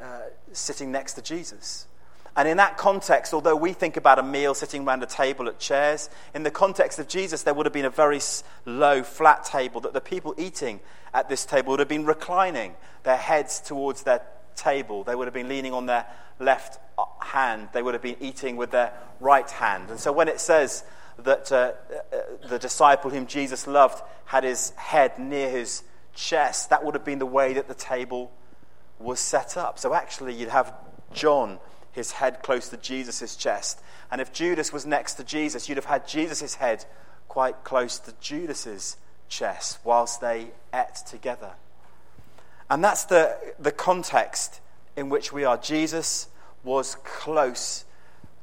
uh, 0.00 0.22
sitting 0.52 0.90
next 0.90 1.14
to 1.14 1.22
Jesus. 1.22 1.86
And 2.34 2.48
in 2.48 2.56
that 2.56 2.78
context, 2.78 3.34
although 3.34 3.56
we 3.56 3.74
think 3.74 3.96
about 3.96 4.18
a 4.18 4.22
meal 4.22 4.54
sitting 4.54 4.86
around 4.86 5.02
a 5.02 5.06
table 5.06 5.48
at 5.48 5.58
chairs, 5.58 6.08
in 6.34 6.44
the 6.44 6.50
context 6.50 6.98
of 6.98 7.06
Jesus, 7.06 7.42
there 7.42 7.52
would 7.52 7.66
have 7.66 7.74
been 7.74 7.84
a 7.84 7.90
very 7.90 8.20
low, 8.64 9.02
flat 9.02 9.44
table 9.44 9.82
that 9.82 9.92
the 9.92 10.00
people 10.00 10.34
eating 10.38 10.80
at 11.12 11.28
this 11.28 11.44
table 11.44 11.72
would 11.72 11.78
have 11.78 11.88
been 11.88 12.06
reclining, 12.06 12.74
their 13.02 13.18
heads 13.18 13.60
towards 13.60 14.04
their 14.04 14.22
table. 14.56 15.04
They 15.04 15.14
would 15.14 15.26
have 15.26 15.34
been 15.34 15.48
leaning 15.48 15.74
on 15.74 15.84
their 15.84 16.06
left 16.38 16.78
uh, 16.96 17.04
hand. 17.20 17.68
They 17.74 17.82
would 17.82 17.92
have 17.92 18.02
been 18.02 18.16
eating 18.20 18.56
with 18.56 18.70
their 18.70 18.92
right 19.20 19.50
hand. 19.50 19.90
And 19.90 20.00
so 20.00 20.10
when 20.10 20.28
it 20.28 20.40
says 20.40 20.84
that 21.24 21.52
uh, 21.52 21.72
uh, 22.12 22.48
the 22.48 22.58
disciple 22.58 23.10
whom 23.10 23.26
Jesus 23.26 23.66
loved 23.66 24.02
had 24.24 24.44
his 24.44 24.70
head 24.70 25.18
near 25.18 25.48
his 25.50 25.82
chest, 26.14 26.70
that 26.70 26.84
would 26.84 26.94
have 26.94 27.04
been 27.04 27.18
the 27.18 27.26
way 27.26 27.54
that 27.54 27.68
the 27.68 27.74
table 27.74 28.32
was 28.98 29.20
set 29.20 29.56
up. 29.56 29.78
So 29.78 29.94
actually, 29.94 30.34
you'd 30.34 30.48
have 30.48 30.74
John 31.12 31.58
his 31.92 32.12
head 32.12 32.42
close 32.42 32.68
to 32.70 32.76
Jesus' 32.76 33.36
chest. 33.36 33.80
And 34.10 34.20
if 34.20 34.32
Judas 34.32 34.72
was 34.72 34.86
next 34.86 35.14
to 35.14 35.24
Jesus, 35.24 35.68
you'd 35.68 35.76
have 35.76 35.84
had 35.84 36.08
Jesus' 36.08 36.54
head 36.54 36.84
quite 37.28 37.64
close 37.64 37.98
to 38.00 38.14
Judas's 38.20 38.96
chest 39.28 39.78
whilst 39.84 40.20
they 40.20 40.48
ate 40.74 40.94
together. 41.06 41.52
And 42.70 42.82
that's 42.82 43.04
the, 43.04 43.36
the 43.58 43.72
context 43.72 44.60
in 44.96 45.08
which 45.08 45.32
we 45.32 45.44
are. 45.44 45.56
Jesus 45.56 46.28
was 46.64 46.94
close 46.96 47.84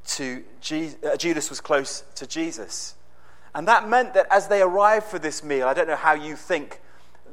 to 0.08 0.44
Je- 0.62 0.96
uh, 1.06 1.16
Judas 1.18 1.50
was 1.50 1.62
close 1.62 2.04
to 2.16 2.26
Jesus. 2.28 2.96
And 3.54 3.68
that 3.68 3.88
meant 3.88 4.14
that 4.14 4.28
as 4.32 4.48
they 4.48 4.62
arrived 4.62 5.08
for 5.08 5.20
this 5.20 5.44
meal, 5.44 5.68
I 5.68 5.74
don't 5.74 5.88
know 5.88 5.96
how 5.96 6.14
you 6.14 6.36
think 6.36 6.82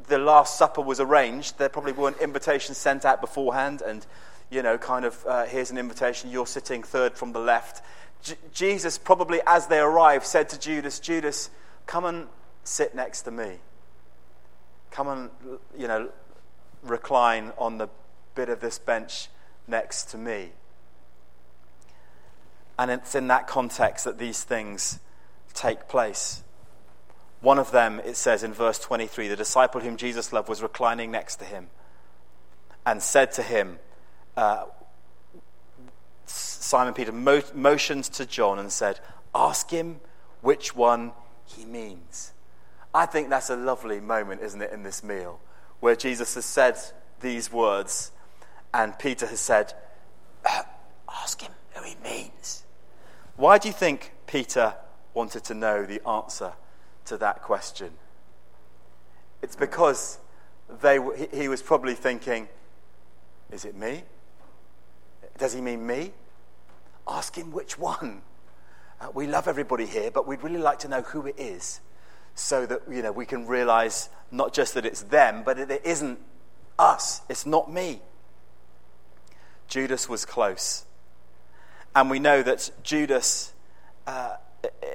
the 0.08 0.18
Last 0.18 0.58
Supper 0.58 0.80
was 0.80 1.00
arranged. 1.00 1.58
There 1.58 1.68
probably 1.68 1.92
weren't 1.92 2.18
invitations 2.18 2.78
sent 2.78 3.04
out 3.04 3.20
beforehand 3.20 3.82
and 3.82 4.06
you 4.50 4.62
know, 4.62 4.78
kind 4.78 5.04
of, 5.04 5.24
uh, 5.26 5.44
here's 5.44 5.70
an 5.70 5.78
invitation, 5.78 6.30
you're 6.30 6.46
sitting 6.46 6.82
third 6.82 7.16
from 7.16 7.32
the 7.32 7.40
left. 7.40 7.82
J- 8.22 8.36
Jesus, 8.52 8.98
probably 8.98 9.40
as 9.46 9.66
they 9.66 9.78
arrived, 9.78 10.24
said 10.24 10.48
to 10.50 10.58
Judas, 10.58 11.00
Judas, 11.00 11.50
come 11.86 12.04
and 12.04 12.26
sit 12.64 12.94
next 12.94 13.22
to 13.22 13.30
me. 13.30 13.56
Come 14.90 15.08
and, 15.08 15.30
you 15.76 15.88
know, 15.88 16.10
recline 16.82 17.52
on 17.58 17.78
the 17.78 17.88
bit 18.34 18.48
of 18.48 18.60
this 18.60 18.78
bench 18.78 19.28
next 19.66 20.04
to 20.10 20.18
me. 20.18 20.50
And 22.78 22.90
it's 22.90 23.14
in 23.14 23.28
that 23.28 23.46
context 23.46 24.04
that 24.04 24.18
these 24.18 24.42
things 24.42 24.98
take 25.54 25.88
place. 25.88 26.42
One 27.40 27.58
of 27.58 27.70
them, 27.70 28.00
it 28.04 28.16
says 28.16 28.42
in 28.42 28.52
verse 28.52 28.78
23, 28.78 29.28
the 29.28 29.36
disciple 29.36 29.80
whom 29.80 29.96
Jesus 29.96 30.32
loved 30.32 30.48
was 30.48 30.62
reclining 30.62 31.10
next 31.10 31.36
to 31.36 31.44
him 31.44 31.68
and 32.84 33.02
said 33.02 33.32
to 33.32 33.42
him, 33.42 33.78
uh, 34.36 34.66
Simon 36.26 36.94
Peter 36.94 37.12
mo- 37.12 37.42
motioned 37.54 38.04
to 38.04 38.26
John 38.26 38.58
and 38.58 38.72
said, 38.72 39.00
Ask 39.34 39.70
him 39.70 40.00
which 40.40 40.74
one 40.74 41.12
he 41.44 41.64
means. 41.64 42.32
I 42.92 43.06
think 43.06 43.28
that's 43.28 43.50
a 43.50 43.56
lovely 43.56 44.00
moment, 44.00 44.40
isn't 44.42 44.60
it, 44.60 44.72
in 44.72 44.82
this 44.82 45.04
meal, 45.04 45.40
where 45.80 45.96
Jesus 45.96 46.34
has 46.34 46.44
said 46.44 46.78
these 47.20 47.52
words 47.52 48.10
and 48.72 48.98
Peter 48.98 49.26
has 49.26 49.40
said, 49.40 49.74
uh, 50.44 50.62
Ask 51.08 51.40
him 51.40 51.52
who 51.74 51.84
he 51.84 51.96
means. 52.02 52.64
Why 53.36 53.58
do 53.58 53.68
you 53.68 53.74
think 53.74 54.12
Peter 54.26 54.74
wanted 55.12 55.44
to 55.44 55.54
know 55.54 55.84
the 55.84 56.06
answer 56.08 56.54
to 57.06 57.18
that 57.18 57.42
question? 57.42 57.92
It's 59.42 59.56
because 59.56 60.18
they, 60.80 60.98
he 61.32 61.48
was 61.48 61.62
probably 61.62 61.94
thinking, 61.94 62.48
Is 63.50 63.64
it 63.64 63.76
me? 63.76 64.04
Does 65.38 65.52
he 65.52 65.60
mean 65.60 65.86
me? 65.86 66.12
Ask 67.06 67.36
him 67.36 67.52
which 67.52 67.78
one. 67.78 68.22
Uh, 69.00 69.08
we 69.12 69.26
love 69.26 69.46
everybody 69.46 69.84
here, 69.84 70.10
but 70.10 70.26
we'd 70.26 70.42
really 70.42 70.58
like 70.58 70.78
to 70.80 70.88
know 70.88 71.02
who 71.02 71.26
it 71.26 71.38
is 71.38 71.80
so 72.34 72.64
that 72.66 72.82
you 72.90 73.02
know, 73.02 73.12
we 73.12 73.26
can 73.26 73.46
realize 73.46 74.08
not 74.30 74.54
just 74.54 74.74
that 74.74 74.86
it's 74.86 75.02
them, 75.02 75.42
but 75.44 75.56
that 75.56 75.70
it 75.70 75.82
isn't 75.84 76.18
us. 76.78 77.20
It's 77.28 77.44
not 77.44 77.70
me. 77.70 78.00
Judas 79.68 80.08
was 80.08 80.24
close. 80.24 80.86
And 81.96 82.10
we 82.10 82.18
know 82.18 82.42
that 82.42 82.70
Judas 82.82 83.54
uh, 84.06 84.36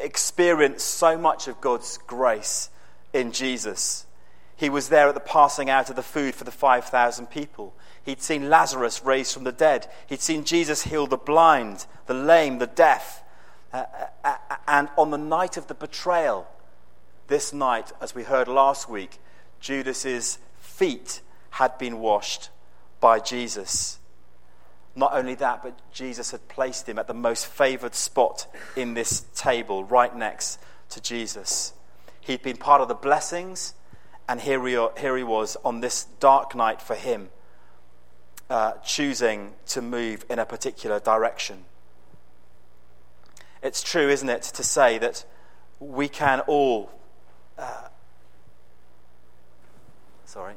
experienced 0.03 0.88
so 0.88 1.17
much 1.17 1.48
of 1.48 1.60
God's 1.60 1.98
grace 1.98 2.70
in 3.12 3.31
Jesus. 3.31 4.05
He 4.55 4.70
was 4.70 4.89
there 4.89 5.08
at 5.08 5.15
the 5.15 5.20
passing 5.20 5.67
out 5.67 5.89
of 5.89 5.96
the 5.96 6.03
food 6.03 6.36
for 6.36 6.43
the 6.43 6.51
5,000 6.51 7.25
people. 7.25 7.74
He'd 8.05 8.22
seen 8.22 8.51
Lazarus 8.51 9.03
raised 9.03 9.34
from 9.34 9.46
the 9.46 9.51
dead. 9.51 9.88
He'd 10.05 10.22
seen 10.22 10.43
Jesus 10.43 10.84
heal 10.84 11.08
the 11.08 11.17
blind, 11.17 11.88
the 12.05 12.13
lame, 12.13 12.60
the 12.60 12.67
deaf. 12.67 13.24
Uh, 13.74 13.86
uh, 14.24 14.36
uh, 14.51 14.58
and 14.67 14.88
on 14.96 15.10
the 15.10 15.17
night 15.17 15.58
of 15.58 15.65
the 15.65 15.74
betrayal, 15.74 16.48
this 17.29 17.51
night, 17.51 17.91
as 18.00 18.13
we 18.13 18.22
heard 18.22 18.48
last 18.48 18.88
week, 18.88 19.17
Judas's 19.60 20.38
feet 20.60 21.22
had 21.50 21.79
been 21.79 22.00
washed 22.00 22.51
by 23.00 23.17
Jesus. 23.20 23.98
Not 24.95 25.13
only 25.13 25.36
that, 25.36 25.63
but 25.63 25.79
Jesus 25.91 26.31
had 26.31 26.48
placed 26.50 26.88
him 26.88 27.00
at 27.00 27.07
the 27.07 27.13
most 27.13 27.45
favored 27.45 27.95
spot 27.95 28.48
in 28.75 28.93
this 28.93 29.21
table, 29.36 29.83
right 29.83 30.15
next 30.15 30.60
to 30.89 31.01
Jesus. 31.01 31.74
He'd 32.19 32.43
been 32.43 32.57
part 32.57 32.81
of 32.81 32.88
the 32.88 32.93
blessings, 32.93 33.74
and 34.27 34.41
here 34.41 34.65
he, 34.67 34.74
here 35.00 35.17
he 35.17 35.24
was 35.24 35.55
on 35.63 35.79
this 35.79 36.05
dark 36.19 36.55
night 36.55 36.81
for 36.81 36.95
him 36.95 37.29
uh, 38.50 38.74
choosing 38.83 39.53
to 39.67 39.81
move 39.81 40.25
in 40.29 40.38
a 40.38 40.45
particular 40.45 41.00
direction. 41.00 41.63
It's 43.63 43.81
true, 43.81 44.10
isn't 44.10 44.27
it, 44.27 44.41
to 44.41 44.63
say 44.63 44.98
that 44.98 45.24
we 45.79 46.10
can 46.10 46.41
all, 46.41 46.91
uh, 47.57 47.88
sorry, 50.25 50.55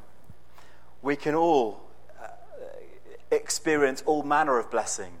we 1.01 1.15
can 1.15 1.35
all 1.35 1.84
experience 3.35 4.03
all 4.05 4.23
manner 4.23 4.57
of 4.57 4.71
blessing 4.71 5.13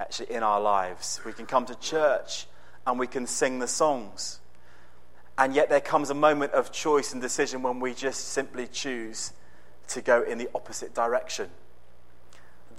actually 0.00 0.32
in 0.32 0.42
our 0.42 0.60
lives. 0.60 1.20
We 1.24 1.32
can 1.32 1.46
come 1.46 1.66
to 1.66 1.74
church 1.76 2.46
and 2.86 2.98
we 2.98 3.06
can 3.06 3.26
sing 3.26 3.58
the 3.58 3.68
songs. 3.68 4.40
And 5.36 5.54
yet 5.54 5.68
there 5.68 5.80
comes 5.80 6.10
a 6.10 6.14
moment 6.14 6.52
of 6.52 6.72
choice 6.72 7.12
and 7.12 7.22
decision 7.22 7.62
when 7.62 7.80
we 7.80 7.94
just 7.94 8.28
simply 8.28 8.66
choose 8.66 9.32
to 9.88 10.00
go 10.00 10.22
in 10.22 10.38
the 10.38 10.48
opposite 10.54 10.94
direction. 10.94 11.50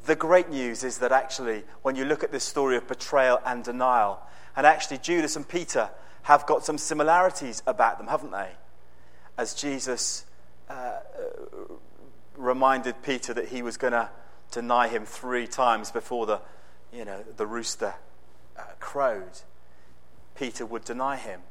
The 0.05 0.15
great 0.15 0.49
news 0.49 0.83
is 0.83 0.99
that 0.99 1.11
actually, 1.11 1.63
when 1.81 1.95
you 1.95 2.05
look 2.05 2.23
at 2.23 2.31
this 2.31 2.43
story 2.43 2.75
of 2.75 2.87
betrayal 2.87 3.39
and 3.45 3.63
denial, 3.63 4.21
and 4.55 4.65
actually 4.65 4.97
Judas 4.97 5.35
and 5.35 5.47
Peter 5.47 5.89
have 6.23 6.45
got 6.45 6.65
some 6.65 6.77
similarities 6.77 7.63
about 7.65 7.97
them, 7.97 8.07
haven't 8.07 8.31
they? 8.31 8.49
As 9.37 9.53
Jesus 9.53 10.25
uh, 10.69 10.73
uh 10.73 10.99
reminded 12.35 13.01
Peter 13.03 13.33
that 13.33 13.49
he 13.49 13.61
was 13.61 13.77
going 13.77 13.93
to 13.93 14.09
deny 14.51 14.87
him 14.87 15.05
three 15.05 15.47
times 15.47 15.91
before 15.91 16.25
the, 16.25 16.41
you 16.93 17.05
know, 17.05 17.23
the 17.37 17.45
rooster 17.45 17.93
uh, 18.57 18.63
crowed, 18.79 19.41
Peter 20.35 20.65
would 20.65 20.83
deny 20.83 21.15
him. 21.15 21.41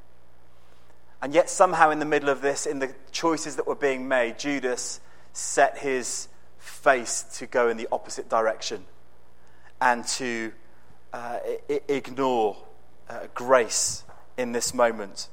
And 1.23 1.35
yet, 1.35 1.51
somehow, 1.51 1.91
in 1.91 1.99
the 1.99 2.05
middle 2.05 2.29
of 2.29 2.43
this, 2.43 2.67
in 2.67 2.79
the 2.79 2.95
choices 3.13 3.57
that 3.57 3.67
were 3.67 3.75
being 3.75 4.09
made, 4.09 4.39
Judas 4.39 5.01
set 5.33 5.79
his 5.79 6.29
face 6.59 7.23
to 7.39 7.47
go 7.47 7.69
in 7.69 7.77
the 7.77 7.89
opposite 7.91 8.29
direction. 8.29 8.85
and 9.81 10.05
to 10.05 10.51
uh, 11.13 11.39
I- 11.71 11.81
ignore 11.89 12.57
uh, 13.09 13.29
grace 13.33 14.03
in 14.37 14.51
this 14.51 14.75
moment. 14.75 15.29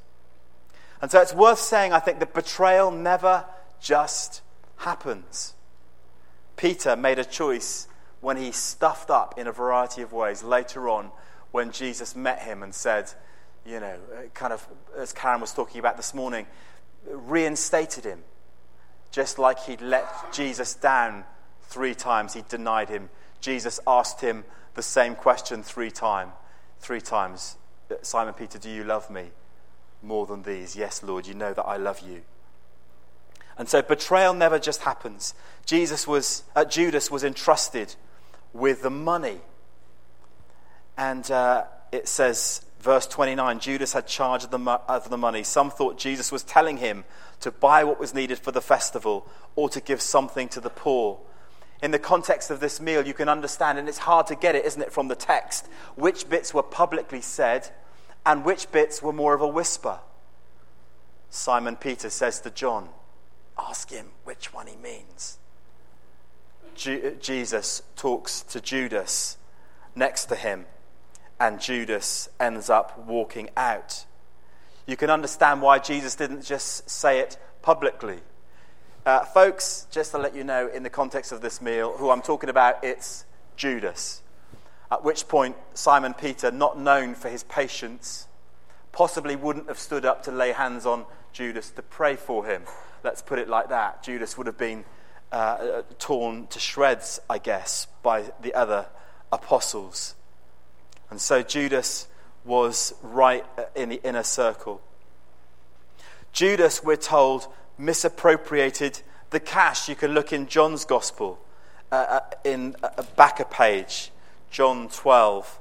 And 1.01 1.09
so 1.09 1.19
it's 1.19 1.33
worth 1.33 1.57
saying, 1.59 1.93
I 1.93 1.99
think, 1.99 2.19
that 2.19 2.31
betrayal 2.31 2.91
never 2.91 3.45
just 3.81 4.43
happens. 4.77 5.54
Peter 6.57 6.95
made 6.95 7.19
a 7.19 7.25
choice 7.25 7.87
when 8.21 8.37
he 8.37 8.51
stuffed 8.51 9.09
up 9.09 9.37
in 9.37 9.47
a 9.47 9.51
variety 9.51 10.01
of 10.01 10.13
ways 10.13 10.43
later 10.43 10.89
on 10.89 11.11
when 11.51 11.71
Jesus 11.71 12.15
met 12.15 12.39
him 12.39 12.63
and 12.63 12.73
said, 12.73 13.11
you 13.65 13.79
know, 13.79 13.97
uh, 14.15 14.21
kind 14.33 14.53
of, 14.53 14.67
as 14.97 15.13
Karen 15.13 15.41
was 15.41 15.53
talking 15.53 15.79
about 15.79 15.97
this 15.97 16.13
morning, 16.13 16.45
reinstated 17.07 18.03
him. 18.03 18.19
Just 19.11 19.39
like 19.39 19.59
he'd 19.59 19.81
let 19.81 20.33
Jesus 20.33 20.73
down 20.73 21.23
three 21.63 21.95
times, 21.95 22.33
he 22.33 22.43
denied 22.47 22.89
him. 22.89 23.09
Jesus 23.41 23.79
asked 23.87 24.21
him 24.21 24.43
the 24.75 24.83
same 24.83 25.15
question 25.15 25.63
three 25.63 25.91
times. 25.91 26.31
Three 26.79 27.01
times, 27.01 27.57
Simon 28.01 28.33
Peter, 28.33 28.59
do 28.59 28.69
you 28.69 28.83
love 28.83 29.09
me 29.09 29.31
more 30.03 30.25
than 30.25 30.43
these? 30.43 30.75
Yes, 30.75 31.01
Lord, 31.01 31.25
you 31.25 31.33
know 31.33 31.53
that 31.53 31.63
I 31.63 31.77
love 31.77 32.01
you. 32.01 32.21
And 33.57 33.69
so 33.69 33.81
betrayal 33.81 34.33
never 34.33 34.59
just 34.59 34.81
happens. 34.81 35.33
Jesus 35.65 36.07
was, 36.07 36.43
uh, 36.55 36.65
Judas 36.65 37.09
was 37.09 37.23
entrusted 37.23 37.95
with 38.53 38.81
the 38.81 38.89
money. 38.89 39.39
And 40.97 41.29
uh, 41.31 41.65
it 41.91 42.07
says, 42.07 42.65
verse 42.79 43.07
29, 43.07 43.59
Judas 43.59 43.93
had 43.93 44.07
charge 44.07 44.43
of 44.43 44.51
the, 44.51 44.59
mo- 44.59 44.81
of 44.87 45.09
the 45.09 45.17
money. 45.17 45.43
Some 45.43 45.71
thought 45.71 45.97
Jesus 45.97 46.31
was 46.31 46.43
telling 46.43 46.77
him 46.77 47.03
to 47.41 47.51
buy 47.51 47.83
what 47.83 47.99
was 47.99 48.13
needed 48.13 48.39
for 48.39 48.51
the 48.51 48.61
festival 48.61 49.27
or 49.55 49.69
to 49.69 49.81
give 49.81 50.01
something 50.01 50.47
to 50.49 50.59
the 50.59 50.69
poor. 50.69 51.19
In 51.81 51.91
the 51.91 51.99
context 51.99 52.49
of 52.51 52.59
this 52.59 52.79
meal, 52.79 53.05
you 53.05 53.13
can 53.13 53.27
understand, 53.27 53.77
and 53.77 53.87
it's 53.87 53.99
hard 53.99 54.27
to 54.27 54.35
get 54.35 54.55
it, 54.55 54.65
isn't 54.65 54.81
it, 54.81 54.91
from 54.91 55.07
the 55.07 55.15
text, 55.15 55.67
which 55.95 56.29
bits 56.29 56.53
were 56.53 56.63
publicly 56.63 57.21
said 57.21 57.69
and 58.25 58.43
which 58.43 58.71
bits 58.71 59.01
were 59.01 59.13
more 59.13 59.33
of 59.33 59.41
a 59.41 59.47
whisper. 59.47 59.99
Simon 61.29 61.75
Peter 61.75 62.09
says 62.09 62.39
to 62.41 62.49
John, 62.49 62.89
Ask 63.57 63.89
him 63.89 64.07
which 64.23 64.53
one 64.53 64.67
he 64.67 64.75
means. 64.75 65.37
Ju- 66.75 67.17
Jesus 67.21 67.81
talks 67.95 68.41
to 68.41 68.59
Judas 68.59 69.37
next 69.95 70.25
to 70.25 70.35
him, 70.35 70.65
and 71.39 71.59
Judas 71.59 72.29
ends 72.39 72.69
up 72.69 72.97
walking 73.05 73.49
out. 73.55 74.05
You 74.85 74.97
can 74.97 75.09
understand 75.09 75.61
why 75.61 75.79
Jesus 75.79 76.15
didn't 76.15 76.43
just 76.43 76.89
say 76.89 77.19
it 77.19 77.37
publicly. 77.61 78.19
Uh, 79.05 79.23
folks, 79.23 79.87
just 79.91 80.11
to 80.11 80.17
let 80.17 80.35
you 80.35 80.43
know, 80.43 80.67
in 80.67 80.83
the 80.83 80.89
context 80.89 81.31
of 81.31 81.41
this 81.41 81.61
meal, 81.61 81.95
who 81.97 82.09
I'm 82.09 82.21
talking 82.21 82.49
about, 82.49 82.83
it's 82.83 83.25
Judas. 83.55 84.21
At 84.91 85.03
which 85.03 85.27
point, 85.27 85.55
Simon 85.73 86.13
Peter, 86.13 86.51
not 86.51 86.79
known 86.79 87.15
for 87.15 87.29
his 87.29 87.43
patience, 87.43 88.27
possibly 88.91 89.35
wouldn't 89.35 89.67
have 89.67 89.79
stood 89.79 90.05
up 90.05 90.23
to 90.23 90.31
lay 90.31 90.51
hands 90.51 90.85
on 90.85 91.05
Judas 91.33 91.69
to 91.71 91.81
pray 91.81 92.15
for 92.15 92.45
him. 92.45 92.63
Let's 93.05 93.21
put 93.21 93.37
it 93.37 93.47
like 93.47 93.69
that. 93.69 94.01
Judas 94.01 94.35
would 94.35 94.47
have 94.47 94.57
been 94.57 94.83
uh, 95.31 95.83
torn 95.99 96.47
to 96.47 96.59
shreds, 96.59 97.19
I 97.29 97.37
guess, 97.37 97.85
by 98.01 98.23
the 98.41 98.55
other 98.55 98.87
apostles. 99.31 100.15
And 101.11 101.21
so 101.21 101.43
Judas 101.43 102.07
was 102.45 102.95
right 103.03 103.45
in 103.75 103.89
the 103.89 104.01
inner 104.03 104.23
circle. 104.23 104.81
Judas, 106.33 106.83
we're 106.83 106.95
told, 106.95 107.47
misappropriated 107.77 109.03
the 109.29 109.39
cash. 109.39 109.87
You 109.87 109.95
can 109.95 110.13
look 110.15 110.33
in 110.33 110.47
John's 110.47 110.83
Gospel, 110.83 111.37
uh, 111.91 112.21
in 112.43 112.75
a 112.81 113.03
back 113.03 113.39
a 113.39 113.45
page, 113.45 114.09
John 114.49 114.89
12, 114.89 115.59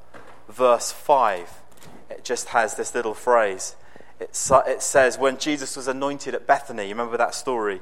verse 0.49 0.93
5. 0.93 1.61
It 2.09 2.25
just 2.25 2.49
has 2.49 2.77
this 2.77 2.95
little 2.95 3.13
phrase. 3.13 3.77
It, 4.25 4.83
says, 4.83 5.19
When 5.19 5.39
Jesus 5.39 5.77
was 5.77 5.89
anointed 5.89 6.35
at 6.35 6.47
Bethany, 6.47 6.85
you 6.85 6.91
remember 6.91 7.17
that 7.17 7.35
story? 7.35 7.81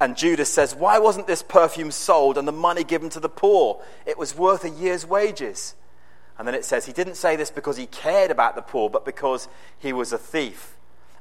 And 0.00 0.16
Judas 0.16 0.52
says, 0.52 0.74
Why 0.74 0.98
wasn't 0.98 1.26
this 1.26 1.42
perfume 1.42 1.90
sold 1.90 2.38
and 2.38 2.46
the 2.46 2.52
money 2.52 2.84
given 2.84 3.08
to 3.10 3.20
the 3.20 3.28
poor? 3.28 3.82
It 4.06 4.18
was 4.18 4.36
worth 4.36 4.64
a 4.64 4.70
year's 4.70 5.06
wages. 5.06 5.74
And 6.38 6.48
then 6.48 6.54
it 6.54 6.64
says, 6.64 6.86
He 6.86 6.92
didn't 6.92 7.16
say 7.16 7.36
this 7.36 7.50
because 7.50 7.76
he 7.76 7.86
cared 7.86 8.30
about 8.30 8.56
the 8.56 8.62
poor, 8.62 8.90
but 8.90 9.04
because 9.04 9.48
he 9.78 9.92
was 9.92 10.12
a 10.12 10.18
thief. 10.18 10.76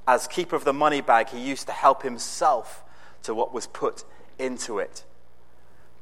As 0.08 0.28
keeper 0.28 0.56
of 0.56 0.64
the 0.64 0.74
money 0.74 1.02
bag, 1.02 1.30
he 1.30 1.40
used 1.40 1.68
to 1.68 1.74
help 1.74 2.04
himself 2.04 2.84
to 3.24 3.36
what 3.36 3.54
was 3.54 3.68
put 3.68 4.04
into 4.40 4.80
it. 4.80 5.04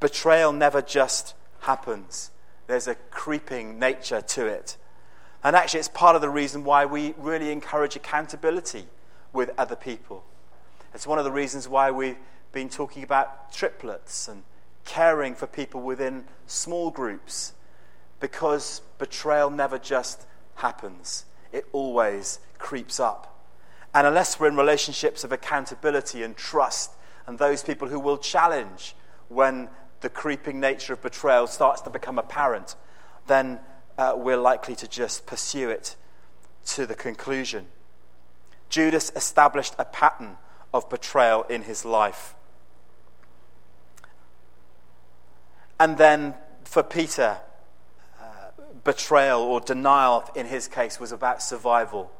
Betrayal 0.00 0.52
never 0.52 0.80
just 0.80 1.34
happens, 1.60 2.30
there's 2.66 2.88
a 2.88 2.94
creeping 2.94 3.78
nature 3.78 4.22
to 4.22 4.46
it. 4.46 4.76
And 5.42 5.56
actually, 5.56 5.80
it's 5.80 5.88
part 5.88 6.16
of 6.16 6.22
the 6.22 6.28
reason 6.28 6.64
why 6.64 6.84
we 6.84 7.14
really 7.16 7.50
encourage 7.50 7.96
accountability 7.96 8.84
with 9.32 9.50
other 9.56 9.76
people. 9.76 10.24
It's 10.92 11.06
one 11.06 11.18
of 11.18 11.24
the 11.24 11.32
reasons 11.32 11.68
why 11.68 11.90
we've 11.90 12.18
been 12.52 12.68
talking 12.68 13.02
about 13.02 13.52
triplets 13.52 14.28
and 14.28 14.42
caring 14.84 15.34
for 15.34 15.46
people 15.46 15.80
within 15.80 16.24
small 16.46 16.90
groups, 16.90 17.52
because 18.18 18.82
betrayal 18.98 19.50
never 19.50 19.78
just 19.78 20.26
happens, 20.56 21.24
it 21.52 21.64
always 21.72 22.40
creeps 22.58 23.00
up. 23.00 23.38
And 23.94 24.06
unless 24.06 24.38
we're 24.38 24.48
in 24.48 24.56
relationships 24.56 25.24
of 25.24 25.32
accountability 25.32 26.22
and 26.22 26.36
trust, 26.36 26.92
and 27.26 27.38
those 27.38 27.62
people 27.62 27.88
who 27.88 28.00
will 28.00 28.18
challenge 28.18 28.94
when 29.28 29.68
the 30.00 30.08
creeping 30.08 30.60
nature 30.60 30.92
of 30.92 31.02
betrayal 31.02 31.46
starts 31.46 31.82
to 31.82 31.90
become 31.90 32.18
apparent, 32.18 32.74
then 33.26 33.60
uh, 34.00 34.14
we're 34.16 34.38
likely 34.38 34.74
to 34.74 34.88
just 34.88 35.26
pursue 35.26 35.68
it 35.68 35.94
to 36.64 36.86
the 36.86 36.94
conclusion. 36.94 37.66
Judas 38.70 39.12
established 39.14 39.74
a 39.78 39.84
pattern 39.84 40.38
of 40.72 40.88
betrayal 40.88 41.42
in 41.44 41.62
his 41.62 41.84
life. 41.84 42.34
And 45.78 45.98
then 45.98 46.34
for 46.64 46.82
Peter, 46.82 47.38
uh, 48.18 48.24
betrayal 48.84 49.42
or 49.42 49.60
denial 49.60 50.24
in 50.34 50.46
his 50.46 50.66
case 50.66 50.98
was 50.98 51.12
about 51.12 51.42
survival. 51.42 52.10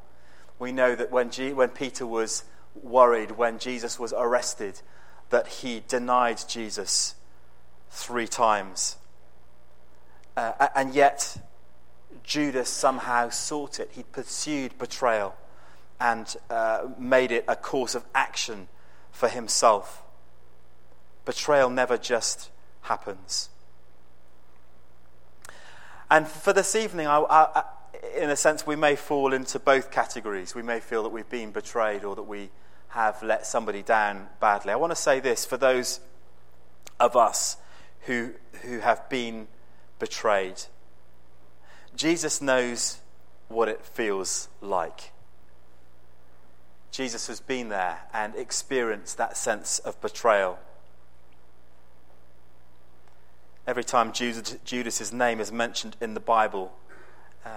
We 0.59 0.71
know 0.71 0.93
that 0.93 1.09
when, 1.09 1.31
G- 1.31 1.53
when 1.53 1.69
Peter 1.69 2.05
was 2.05 2.43
worried, 2.75 3.31
when 3.31 3.57
Jesus 3.57 3.97
was 3.97 4.13
arrested, 4.15 4.81
that 5.31 5.47
he 5.47 5.81
denied 5.87 6.41
Jesus 6.47 7.15
three 7.89 8.27
times. 8.27 8.97
Uh, 10.37 10.67
and 10.75 10.93
yet, 10.93 11.37
Judas 12.23 12.69
somehow 12.69 13.29
sought 13.29 13.79
it. 13.79 13.89
He 13.93 14.03
pursued 14.03 14.77
betrayal 14.77 15.35
and 15.99 16.35
uh, 16.49 16.87
made 16.97 17.31
it 17.31 17.45
a 17.47 17.55
course 17.55 17.95
of 17.95 18.03
action 18.15 18.67
for 19.11 19.29
himself. 19.29 20.03
Betrayal 21.25 21.69
never 21.69 21.97
just 21.97 22.49
happens. 22.81 23.49
And 26.09 26.27
for 26.27 26.53
this 26.53 26.75
evening, 26.75 27.07
I, 27.07 27.19
I, 27.19 27.63
in 28.17 28.29
a 28.29 28.35
sense, 28.35 28.65
we 28.65 28.75
may 28.75 28.95
fall 28.95 29.33
into 29.33 29.59
both 29.59 29.91
categories. 29.91 30.55
We 30.55 30.63
may 30.63 30.79
feel 30.79 31.03
that 31.03 31.09
we've 31.09 31.29
been 31.29 31.51
betrayed 31.51 32.03
or 32.03 32.15
that 32.15 32.23
we 32.23 32.49
have 32.89 33.21
let 33.23 33.45
somebody 33.45 33.81
down 33.81 34.27
badly. 34.39 34.73
I 34.73 34.75
want 34.75 34.91
to 34.91 34.95
say 34.95 35.19
this 35.19 35.45
for 35.45 35.55
those 35.57 36.01
of 36.99 37.15
us 37.15 37.57
who, 38.01 38.31
who 38.63 38.79
have 38.79 39.07
been 39.09 39.47
betrayed. 39.99 40.61
Jesus 41.95 42.41
knows 42.41 42.99
what 43.47 43.67
it 43.67 43.85
feels 43.85 44.49
like. 44.61 45.11
Jesus 46.91 47.27
has 47.27 47.39
been 47.39 47.69
there 47.69 47.99
and 48.13 48.35
experienced 48.35 49.17
that 49.17 49.37
sense 49.37 49.79
of 49.79 49.99
betrayal. 50.01 50.59
Every 53.65 53.83
time 53.83 54.11
Judas' 54.11 55.13
name 55.13 55.39
is 55.39 55.51
mentioned 55.51 55.95
in 56.01 56.13
the 56.13 56.19
Bible, 56.19 56.73
uh, 57.45 57.49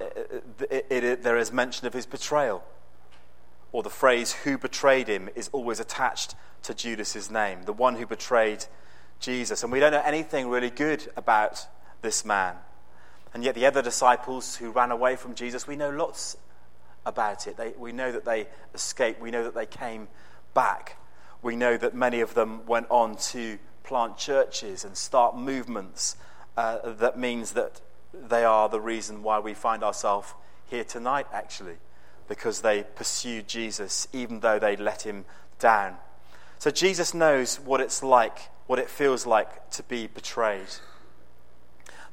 it, 0.00 0.44
it, 0.90 1.04
it, 1.04 1.22
there 1.22 1.38
is 1.38 1.52
mention 1.52 1.86
of 1.86 1.92
his 1.92 2.04
betrayal. 2.04 2.62
Or 3.70 3.82
the 3.82 3.90
phrase, 3.90 4.32
who 4.32 4.58
betrayed 4.58 5.08
him, 5.08 5.30
is 5.34 5.48
always 5.52 5.80
attached 5.80 6.34
to 6.64 6.74
Judas' 6.74 7.30
name, 7.30 7.62
the 7.62 7.72
one 7.72 7.96
who 7.96 8.06
betrayed 8.06 8.66
Jesus. 9.18 9.62
And 9.62 9.72
we 9.72 9.80
don't 9.80 9.92
know 9.92 10.02
anything 10.04 10.48
really 10.48 10.68
good 10.68 11.10
about 11.16 11.66
this 12.02 12.24
man. 12.24 12.56
And 13.34 13.42
yet, 13.42 13.54
the 13.54 13.66
other 13.66 13.82
disciples 13.82 14.56
who 14.56 14.70
ran 14.70 14.90
away 14.90 15.16
from 15.16 15.34
Jesus, 15.34 15.66
we 15.66 15.76
know 15.76 15.90
lots 15.90 16.36
about 17.06 17.46
it. 17.46 17.56
They, 17.56 17.72
we 17.78 17.92
know 17.92 18.12
that 18.12 18.24
they 18.24 18.46
escaped, 18.74 19.20
we 19.20 19.30
know 19.30 19.44
that 19.44 19.54
they 19.54 19.66
came 19.66 20.08
back. 20.54 20.98
We 21.40 21.56
know 21.56 21.76
that 21.76 21.94
many 21.94 22.20
of 22.20 22.34
them 22.34 22.66
went 22.66 22.86
on 22.90 23.16
to 23.16 23.58
plant 23.82 24.16
churches 24.16 24.84
and 24.84 24.96
start 24.96 25.36
movements. 25.36 26.16
Uh, 26.56 26.92
that 26.92 27.18
means 27.18 27.52
that 27.52 27.80
they 28.12 28.44
are 28.44 28.68
the 28.68 28.80
reason 28.80 29.22
why 29.22 29.38
we 29.38 29.54
find 29.54 29.82
ourselves 29.82 30.34
here 30.68 30.84
tonight, 30.84 31.26
actually, 31.32 31.76
because 32.28 32.60
they 32.60 32.84
pursued 32.94 33.48
Jesus 33.48 34.06
even 34.12 34.40
though 34.40 34.58
they 34.58 34.76
let 34.76 35.02
him 35.02 35.24
down. 35.58 35.96
So 36.58 36.70
Jesus 36.70 37.12
knows 37.12 37.58
what 37.58 37.80
it's 37.80 38.02
like, 38.02 38.38
what 38.66 38.78
it 38.78 38.88
feels 38.88 39.26
like 39.26 39.70
to 39.70 39.82
be 39.82 40.06
betrayed. 40.06 40.68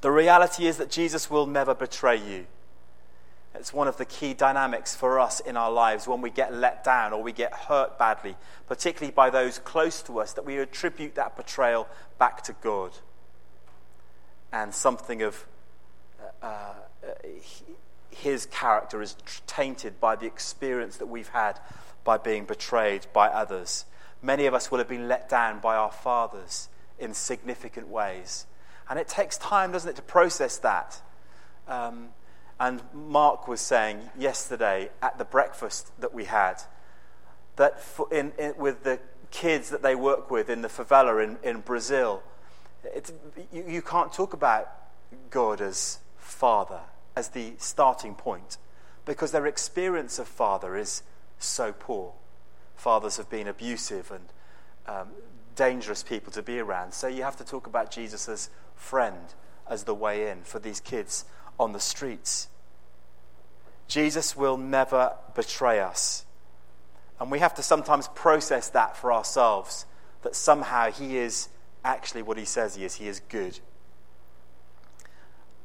The 0.02 0.12
reality 0.12 0.66
is 0.66 0.78
that 0.78 0.90
Jesus 0.90 1.30
will 1.30 1.46
never 1.46 1.76
betray 1.76 2.18
you. 2.18 2.46
It's 3.56 3.74
one 3.74 3.88
of 3.88 3.98
the 3.98 4.06
key 4.06 4.34
dynamics 4.34 4.96
for 4.96 5.20
us 5.20 5.40
in 5.40 5.58
our 5.58 5.72
lives 5.72 6.08
when 6.08 6.22
we 6.22 6.30
get 6.30 6.54
let 6.54 6.84
down 6.84 7.12
or 7.12 7.22
we 7.22 7.34
get 7.34 7.52
hurt 7.54 7.98
badly, 7.98 8.38
particularly 8.68 9.12
by 9.12 9.30
those 9.30 9.60
close 9.60 10.02
to 10.04 10.20
us, 10.20 10.34
that 10.34 10.46
we 10.46 10.58
attribute 10.58 11.16
that 11.16 11.36
betrayal 11.36 11.88
back 12.18 12.44
to 12.44 12.54
God. 12.62 12.92
And 14.54 14.74
something 14.74 15.22
of 15.22 15.46
uh, 16.42 16.46
uh, 16.46 17.14
his 18.10 18.46
character 18.46 19.02
is 19.02 19.16
tainted 19.48 20.00
by 20.00 20.16
the 20.16 20.26
experience 20.26 20.98
that 20.98 21.08
we've 21.08 21.30
had 21.30 21.60
by 22.04 22.18
being 22.18 22.46
betrayed 22.46 23.08
by 23.14 23.28
others. 23.28 23.86
Many 24.22 24.46
of 24.46 24.54
us 24.54 24.72
will 24.72 24.78
have 24.78 24.90
been 24.90 25.08
let 25.08 25.30
down 25.30 25.60
by 25.60 25.76
our 25.76 25.92
fathers 25.92 26.70
in 26.98 27.14
significant 27.14 27.88
ways. 27.88 28.46
And 28.90 28.98
it 28.98 29.08
takes 29.08 29.38
time, 29.38 29.72
doesn't 29.72 29.90
it, 29.90 29.96
to 29.98 30.02
process 30.02 30.58
that. 30.58 31.02
Um, 31.68 32.10
and 32.60 32.82
Mark 32.94 33.48
was 33.48 33.62
saying 33.62 34.02
yesterday 34.18 34.90
at 35.02 35.18
the 35.18 35.26
breakfast 35.26 35.92
that 36.02 36.14
we 36.14 36.26
had 36.26 36.56
that 37.56 37.82
in, 38.12 38.32
in, 38.40 38.54
with 38.58 38.84
the 38.84 39.00
kids 39.32 39.70
that 39.70 39.82
they 39.82 39.96
work 39.96 40.32
with 40.32 40.50
in 40.50 40.62
the 40.62 40.68
favela 40.68 41.24
in, 41.24 41.38
in 41.44 41.62
Brazil, 41.62 42.24
you, 43.52 43.64
you 43.68 43.82
can't 43.82 44.12
talk 44.12 44.34
about 44.34 44.70
God 45.30 45.62
as 45.62 46.00
Father, 46.18 46.80
as 47.16 47.30
the 47.30 47.54
starting 47.58 48.16
point, 48.16 48.58
because 49.06 49.32
their 49.32 49.46
experience 49.46 50.20
of 50.20 50.28
Father 50.28 50.76
is 50.76 51.04
so 51.38 51.74
poor. 51.78 52.14
Fathers 52.76 53.18
have 53.18 53.30
been 53.30 53.48
abusive 53.48 54.12
and 54.12 54.24
um, 54.88 55.10
dangerous 55.56 56.02
people 56.04 56.32
to 56.32 56.42
be 56.42 56.60
around. 56.60 56.94
So 56.94 57.08
you 57.08 57.24
have 57.24 57.36
to 57.38 57.44
talk 57.46 57.68
about 57.68 57.92
Jesus 57.92 58.30
as 58.30 58.50
friend, 58.80 59.36
as 59.70 59.84
the 59.84 59.94
way 59.94 60.30
in 60.30 60.42
for 60.42 60.58
these 60.58 60.80
kids 60.80 61.26
on 61.60 61.74
the 61.74 61.80
streets. 61.80 62.48
Jesus 63.88 64.36
will 64.36 64.58
never 64.58 65.16
betray 65.36 65.80
us. 65.80 66.26
And 67.20 67.30
we 67.30 67.40
have 67.40 67.54
to 67.56 67.64
sometimes 67.64 68.08
process 68.10 68.70
that 68.70 68.96
for 68.96 69.12
ourselves 69.12 69.86
that 70.22 70.36
somehow 70.36 70.92
he 70.92 71.18
is 71.18 71.50
actually 71.84 72.22
what 72.22 72.38
he 72.38 72.46
says 72.46 72.76
he 72.76 72.86
is. 72.86 72.96
He 72.96 73.08
is 73.08 73.20
good. 73.30 73.60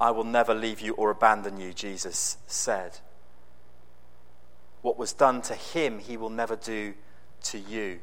I 0.01 0.11
will 0.11 0.25
never 0.25 0.55
leave 0.55 0.81
you 0.81 0.95
or 0.95 1.11
abandon 1.11 1.59
you, 1.59 1.73
Jesus 1.73 2.37
said. 2.47 2.99
What 4.83 4.99
was 4.99 5.13
done 5.13 5.41
to 5.43 5.55
him, 5.55 5.99
he 5.99 6.17
will 6.17 6.31
never 6.31 6.57
do 6.57 6.95
to 7.45 7.59
you. 7.59 8.01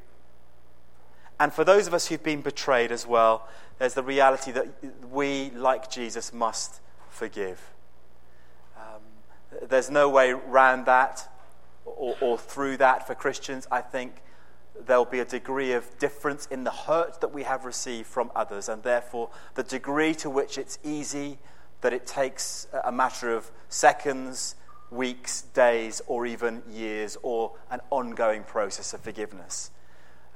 And 1.41 1.51
for 1.51 1.63
those 1.63 1.88
of 1.88 1.95
us 1.95 2.08
who've 2.08 2.21
been 2.21 2.41
betrayed 2.41 2.91
as 2.91 3.08
well, 3.08 3.47
there's 3.80 3.95
the 3.95 4.04
reality 4.04 4.51
that 4.51 4.67
we, 5.12 5.49
like 5.56 5.89
Jesus, 5.89 6.32
must 6.32 6.80
forgive. 7.10 7.60
Um, 8.77 9.01
there's 9.67 9.89
no 9.89 10.08
way 10.08 10.34
around 10.34 10.86
that 10.86 11.27
or, 11.84 12.15
or 12.21 12.38
through 12.38 12.77
that 12.77 13.08
for 13.08 13.15
Christians. 13.15 13.67
I 13.71 13.82
think 13.82 14.21
there'll 14.86 15.04
be 15.04 15.17
a 15.17 15.25
degree 15.25 15.71
of 15.71 15.97
difference 15.97 16.45
in 16.45 16.63
the 16.63 16.69
hurt 16.69 17.21
that 17.21 17.34
we 17.34 17.41
have 17.41 17.65
received 17.65 18.06
from 18.06 18.30
others, 18.36 18.69
and 18.69 18.84
therefore 18.84 19.32
the 19.56 19.63
degree 19.63 20.13
to 20.13 20.30
which 20.30 20.60
it's 20.60 20.77
easy 20.84 21.39
that 21.82 21.91
it 21.91 22.06
takes 22.06 22.67
a 22.84 22.91
matter 22.91 23.36
of 23.36 23.49
seconds, 23.67 24.54
weeks, 24.91 25.41
days, 25.41 26.04
or 26.06 26.27
even 26.27 26.62
years, 26.69 27.17
or 27.23 27.54
an 27.71 27.80
ongoing 27.89 28.43
process 28.43 28.93
of 28.93 29.01
forgiveness. 29.01 29.71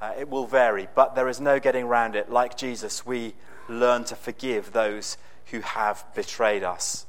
Uh, 0.02 0.14
it 0.20 0.30
will 0.30 0.46
vary, 0.46 0.88
but 0.94 1.16
there 1.16 1.30
is 1.30 1.40
no 1.40 1.60
getting 1.60 1.86
around 1.86 2.16
it. 2.16 2.30
Like 2.30 2.58
Jesus, 2.58 3.06
we 3.06 3.34
learn 3.70 4.04
to 4.06 4.16
forgive 4.16 4.74
those 4.74 5.18
who 5.52 5.62
have 5.62 6.06
betrayed 6.14 6.64
us. 6.64 7.06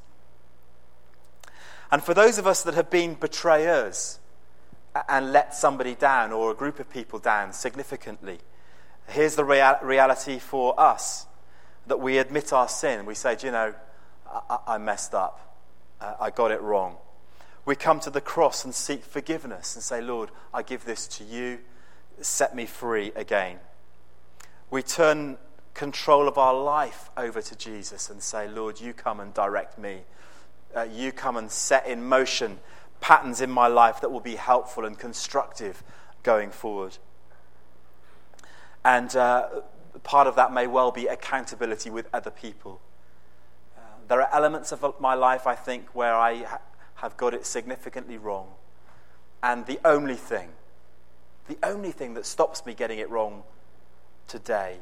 And 1.90 2.03
for 2.03 2.14
those 2.14 2.38
of 2.38 2.46
us 2.46 2.62
that 2.64 2.75
have 2.75 2.90
been 2.90 3.14
betrayers 3.14 4.18
and 5.09 5.33
let 5.33 5.55
somebody 5.55 5.94
down 5.94 6.33
or 6.33 6.51
a 6.51 6.55
group 6.55 6.81
of 6.81 6.90
people 6.90 7.18
down 7.18 7.53
significantly, 7.53 8.38
here's 9.09 9.37
the 9.37 9.44
rea- 9.44 9.79
reality 9.83 10.38
for 10.38 10.79
us 10.79 11.27
that 11.87 12.01
we 12.01 12.18
admit 12.18 12.53
our 12.53 12.68
sin. 12.68 13.07
We 13.07 13.14
say, 13.14 13.37
you 13.40 13.51
know, 13.51 13.75
I, 14.29 14.59
I 14.66 14.79
messed 14.79 15.14
up, 15.14 15.57
uh, 16.01 16.14
I 16.20 16.31
got 16.31 16.51
it 16.51 16.61
wrong. 16.61 16.96
We 17.64 17.77
come 17.77 18.01
to 18.01 18.11
the 18.11 18.20
cross 18.20 18.64
and 18.64 18.75
seek 18.75 19.05
forgiveness 19.05 19.75
and 19.75 19.83
say, 19.83 20.01
Lord, 20.01 20.31
I 20.55 20.62
give 20.62 20.85
this 20.85 21.07
to 21.09 21.25
you 21.25 21.59
set 22.21 22.55
me 22.55 22.67
free 22.67 23.13
again. 23.15 23.59
We 24.71 24.83
turn 24.83 25.39
control 25.75 26.27
of 26.27 26.39
our 26.39 26.55
life 26.55 27.11
over 27.17 27.43
to 27.43 27.57
Jesus 27.57 28.09
and 28.11 28.23
say, 28.23 28.49
Lord, 28.49 28.81
you 28.81 28.93
come 28.93 29.21
and 29.21 29.33
direct 29.35 29.79
me. 29.79 30.01
Uh, 30.75 30.83
you 30.83 31.13
come 31.13 31.37
and 31.37 31.51
set 31.51 31.87
in 31.87 32.03
motion 32.05 32.59
patterns 33.01 33.41
in 33.41 33.51
my 33.51 33.67
life 33.67 34.01
that 34.01 34.11
will 34.11 34.21
be 34.21 34.37
helpful 34.37 34.85
and 34.85 34.99
constructive 34.99 35.83
going 36.23 36.51
forward. 36.51 36.97
And 38.85 39.15
uh, 39.15 39.49
part 40.03 40.27
of 40.27 40.37
that 40.37 40.53
may 40.53 40.67
well 40.67 40.91
be 40.91 41.07
accountability 41.07 41.91
with 41.91 42.09
other 42.13 42.31
people. 42.31 42.81
Uh, 43.77 43.81
there 44.09 44.23
are 44.23 44.29
elements 44.33 44.73
of 44.73 45.01
my 45.01 45.15
life, 45.15 45.47
I 45.47 45.55
think, 45.55 45.95
where 45.95 46.15
I 46.15 46.45
ha- 46.45 46.61
have 46.97 47.17
got 47.17 47.35
it 47.35 47.45
significantly 47.47 48.17
wrong. 48.17 48.49
And 49.43 49.67
the 49.67 49.79
only 49.85 50.15
thing 50.15 50.51
the 51.49 51.59
only 51.63 51.93
thing 51.93 52.15
that 52.15 52.27
stops 52.27 52.65
me 52.67 52.75
getting 52.75 52.99
it 52.99 53.09
wrong 53.11 53.43
today 54.27 54.77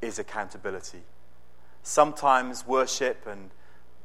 is 0.00 0.18
accountability. 0.18 1.02
Sometimes 1.82 2.66
worship 2.66 3.26
and 3.26 3.50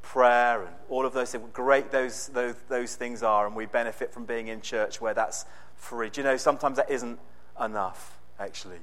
prayer 0.02 0.64
and 0.64 0.76
all 0.90 1.06
of 1.06 1.14
those 1.14 1.32
things, 1.32 1.44
great 1.54 1.92
those, 1.92 2.28
those, 2.28 2.56
those 2.70 2.96
things 2.96 3.24
are, 3.24 3.48
and 3.48 3.56
we 3.56 3.66
benefit 3.66 4.14
from 4.14 4.26
being 4.26 4.48
in 4.48 4.62
church 4.62 5.02
where 5.02 5.14
that's 5.14 5.46
free. 5.76 6.10
Do 6.10 6.22
you 6.22 6.26
know, 6.26 6.38
sometimes 6.38 6.78
that 6.78 6.90
isn't 6.90 7.20
enough, 7.64 8.18
actually. 8.40 8.80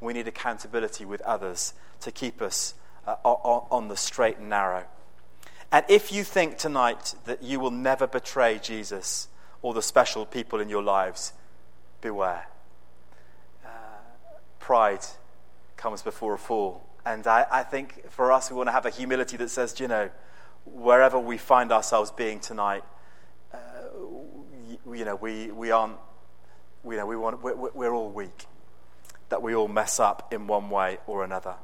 We 0.00 0.12
need 0.12 0.28
accountability 0.28 1.04
with 1.04 1.20
others 1.22 1.74
to 2.00 2.10
keep 2.12 2.42
us 2.42 2.74
uh, 3.06 3.16
on, 3.24 3.66
on 3.70 3.88
the 3.88 3.96
straight 3.96 4.38
and 4.38 4.48
narrow. 4.48 4.84
And 5.72 5.84
if 5.88 6.12
you 6.12 6.24
think 6.24 6.58
tonight 6.58 7.14
that 7.24 7.42
you 7.42 7.58
will 7.60 7.70
never 7.70 8.06
betray 8.06 8.58
Jesus 8.62 9.28
or 9.62 9.74
the 9.74 9.82
special 9.82 10.26
people 10.26 10.60
in 10.60 10.68
your 10.68 10.82
lives, 10.82 11.32
beware. 12.06 12.46
Uh, 13.64 13.68
pride 14.60 15.04
comes 15.76 16.02
before 16.02 16.34
a 16.34 16.38
fall. 16.38 16.86
And 17.04 17.26
I, 17.26 17.44
I 17.50 17.62
think 17.64 18.08
for 18.10 18.30
us, 18.30 18.48
we 18.48 18.56
want 18.56 18.68
to 18.68 18.72
have 18.72 18.86
a 18.86 18.90
humility 18.90 19.36
that 19.38 19.50
says, 19.50 19.80
you 19.80 19.88
know, 19.88 20.08
wherever 20.64 21.18
we 21.18 21.36
find 21.36 21.72
ourselves 21.72 22.12
being 22.12 22.38
tonight, 22.38 22.84
uh, 23.52 23.58
you, 24.92 25.04
know, 25.04 25.16
we, 25.16 25.50
we 25.50 25.72
aren't, 25.72 25.96
you 26.84 26.96
know, 26.96 27.06
we 27.06 27.16
want, 27.16 27.42
we're, 27.42 27.56
we're 27.56 27.92
all 27.92 28.10
weak, 28.10 28.46
that 29.28 29.42
we 29.42 29.52
all 29.56 29.66
mess 29.66 29.98
up 29.98 30.32
in 30.32 30.46
one 30.46 30.70
way 30.70 30.98
or 31.08 31.24
another. 31.24 31.56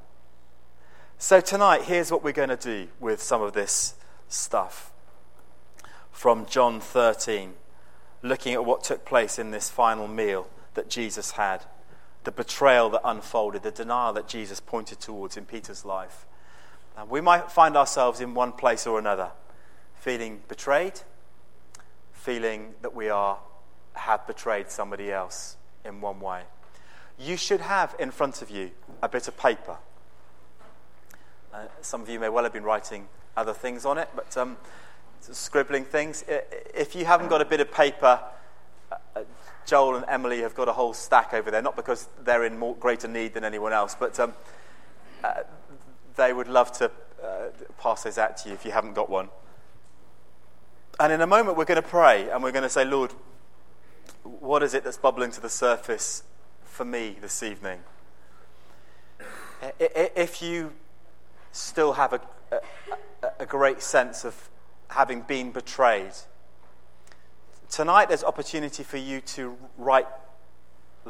So 1.19 1.41
tonight, 1.41 1.83
here's 1.83 2.11
what 2.11 2.25
we're 2.25 2.33
going 2.33 2.49
to 2.49 2.57
do 2.57 2.89
with 2.99 3.23
some 3.23 3.43
of 3.43 3.53
this 3.53 3.95
stuff 4.27 4.91
from 6.11 6.47
John 6.47 6.81
13 6.81 7.55
looking 8.23 8.55
at 8.55 8.65
what 8.65 8.85
took 8.85 9.05
place 9.05 9.39
in 9.39 9.51
this 9.51 9.69
final 9.69 10.09
meal 10.09 10.49
that 10.75 10.89
Jesus 10.89 11.33
had, 11.33 11.65
the 12.25 12.33
betrayal 12.33 12.89
that 12.91 13.03
unfolded, 13.05 13.63
the 13.63 13.71
denial 13.71 14.13
that 14.13 14.29
Jesus 14.29 14.61
pointed 14.61 15.01
towards 15.01 15.37
in 15.37 15.45
Peter's 15.45 15.85
life. 15.85 16.27
We 17.09 17.21
might 17.21 17.51
find 17.51 17.77
ourselves 17.77 18.21
in 18.21 18.35
one 18.35 18.53
place 18.53 18.87
or 18.87 18.99
another, 18.99 19.31
feeling 19.97 20.43
betrayed, 20.47 21.01
feeling 22.13 22.75
that 22.83 22.95
we 22.95 23.09
are 23.09 23.39
have 23.95 24.27
betrayed 24.27 24.71
somebody 24.71 25.11
else 25.11 25.57
in 25.85 26.01
one 26.01 26.21
way. 26.21 26.43
You 27.19 27.37
should 27.37 27.61
have 27.61 27.95
in 27.99 28.11
front 28.11 28.43
of 28.43 28.51
you 28.51 28.71
a 29.03 29.09
bit 29.09 29.29
of 29.29 29.37
paper. 29.37 29.77
Uh, 31.53 31.65
some 31.83 32.01
of 32.01 32.09
you 32.09 32.19
may 32.19 32.29
well 32.29 32.45
have 32.45 32.53
been 32.53 32.63
writing 32.63 33.09
other 33.37 33.53
things 33.53 33.85
on 33.85 33.99
it, 33.99 34.09
but 34.15 34.37
um, 34.37 34.57
scribbling 35.31 35.85
things. 35.85 36.25
If 36.75 36.95
you 36.95 37.05
haven't 37.05 37.29
got 37.29 37.41
a 37.41 37.45
bit 37.45 37.61
of 37.61 37.73
paper, 37.73 38.21
uh, 38.91 39.21
Joel 39.67 39.97
and 39.97 40.05
Emily 40.09 40.41
have 40.41 40.55
got 40.55 40.69
a 40.69 40.73
whole 40.73 40.93
stack 40.93 41.33
over 41.33 41.51
there, 41.51 41.63
not 41.63 41.77
because 41.77 42.09
they're 42.25 42.45
in 42.45 42.59
more 42.59 42.75
greater 42.77 43.09
need 43.09 43.35
than 43.35 43.45
anyone 43.45 43.73
else, 43.73 43.97
but 43.99 44.19
um, 44.19 44.35
uh, 45.23 45.43
they 46.17 46.33
would 46.33 46.49
love 46.49 46.73
to 46.73 46.91
uh, 47.23 47.47
pass 47.79 48.03
those 48.03 48.19
out 48.19 48.37
to 48.39 48.49
you 48.49 48.55
if 48.55 48.65
you 48.65 48.73
haven't 48.73 48.95
got 48.95 49.09
one. 49.09 49.29
And 50.99 51.13
in 51.13 51.21
a 51.21 51.27
moment, 51.27 51.57
we're 51.57 51.65
going 51.65 51.81
to 51.81 51.89
pray 51.89 52.29
and 52.31 52.43
we're 52.43 52.53
going 52.53 52.65
to 52.65 52.69
say, 52.69 52.85
Lord, 52.85 53.13
what 54.23 54.63
is 54.63 54.75
it 54.75 54.85
that's 54.85 54.99
bubbling 54.99 55.31
to 55.33 55.41
the 55.41 55.49
surface 55.49 56.23
for 56.65 56.85
me 56.85 57.17
this 57.21 57.43
evening? 57.43 57.81
If 59.79 60.43
you 60.43 60.73
still 61.53 61.93
have 61.93 62.13
a, 62.13 62.21
a, 62.51 62.61
a 63.41 63.47
great 63.47 63.83
sense 63.83 64.25
of 64.25 64.49
having 64.93 65.23
been 65.23 65.53
betrayed. 65.53 66.13
Tonight, 67.71 68.09
there's 68.09 68.25
opportunity 68.25 68.83
for 68.83 68.99
you 68.99 69.21
to 69.21 69.57
write 69.79 70.07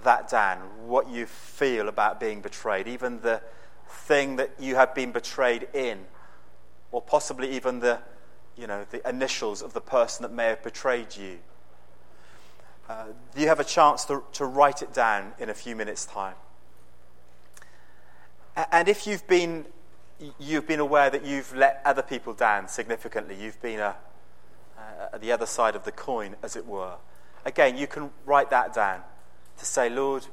that 0.05 0.29
down, 0.31 0.59
what 0.87 1.11
you 1.11 1.27
feel 1.27 1.88
about 1.88 2.18
being 2.18 2.40
betrayed, 2.40 2.88
even 2.88 3.21
the 3.21 3.42
thing 3.88 4.37
that 4.37 4.51
you 4.59 4.75
have 4.75 4.95
been 4.95 5.12
betrayed 5.12 5.68
in. 5.75 6.07
or 6.92 7.01
possibly 7.01 7.51
even 7.51 7.81
the, 7.81 7.99
you 8.57 8.66
know, 8.66 8.87
the 8.90 9.07
initials 9.09 9.62
of 9.62 9.73
the 9.73 9.81
person 9.81 10.23
that 10.23 10.33
may 10.33 10.45
have 10.45 10.62
betrayed 10.62 11.16
you. 11.16 11.38
Uh, 12.88 13.07
you 13.35 13.49
have 13.49 13.59
a 13.59 13.64
chance 13.64 14.05
to, 14.05 14.23
to 14.35 14.45
write 14.45 14.83
it 14.83 14.92
down 14.92 15.33
in 15.38 15.49
a 15.49 15.55
few 15.55 15.75
minutes' 15.75 16.05
time. 16.05 16.35
And 18.71 18.88
if 18.88 19.07
you've 19.07 19.27
been, 19.27 19.64
you've 20.39 20.67
been 20.67 20.81
aware 20.81 21.11
that 21.11 21.25
you've 21.25 21.55
let 21.55 21.81
other 21.85 22.03
people 22.03 22.33
down 22.33 22.69
significantly, 22.69 23.37
you've 23.41 23.61
been 23.61 23.81
a, 23.81 23.97
uh, 24.79 25.15
at 25.15 25.21
the 25.21 25.33
other 25.33 25.47
side 25.47 25.75
of 25.75 25.85
the 25.85 25.93
coin, 25.93 26.37
as 26.43 26.57
it 26.57 26.67
were, 26.67 26.95
again, 27.45 27.77
you 27.77 27.87
can 27.87 28.11
write 28.25 28.51
that 28.51 28.75
down 28.75 29.01
to 29.59 29.65
say, 29.65 29.89
Lord, 29.89 30.27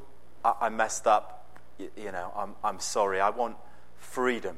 I, 0.44 0.54
I 0.62 0.70
messed 0.70 1.08
up. 1.08 1.46
You, 1.78 1.90
you 1.96 2.12
know, 2.12 2.32
I'm, 2.36 2.56
I'm 2.64 2.80
sorry. 2.80 3.20
I 3.20 3.30
want 3.30 3.58
freedom 3.98 4.58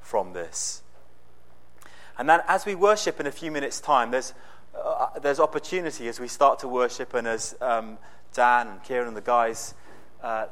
from 0.00 0.32
this. 0.32 0.82
And 2.18 2.28
then 2.28 2.40
as 2.48 2.66
we 2.66 2.74
worship 2.74 3.20
in 3.20 3.26
a 3.26 3.32
few 3.32 3.50
minutes' 3.50 3.80
time, 3.80 4.10
there's, 4.10 4.34
uh, 4.74 5.18
there's 5.20 5.40
opportunity 5.40 6.08
as 6.08 6.20
we 6.20 6.28
start 6.28 6.58
to 6.60 6.68
worship 6.68 7.14
and 7.14 7.26
as 7.26 7.56
um, 7.60 7.98
Dan 8.34 8.68
and 8.68 8.82
Kieran 8.82 9.08
and 9.08 9.16
the 9.16 9.22
guys 9.22 9.74
uh, 10.22 10.46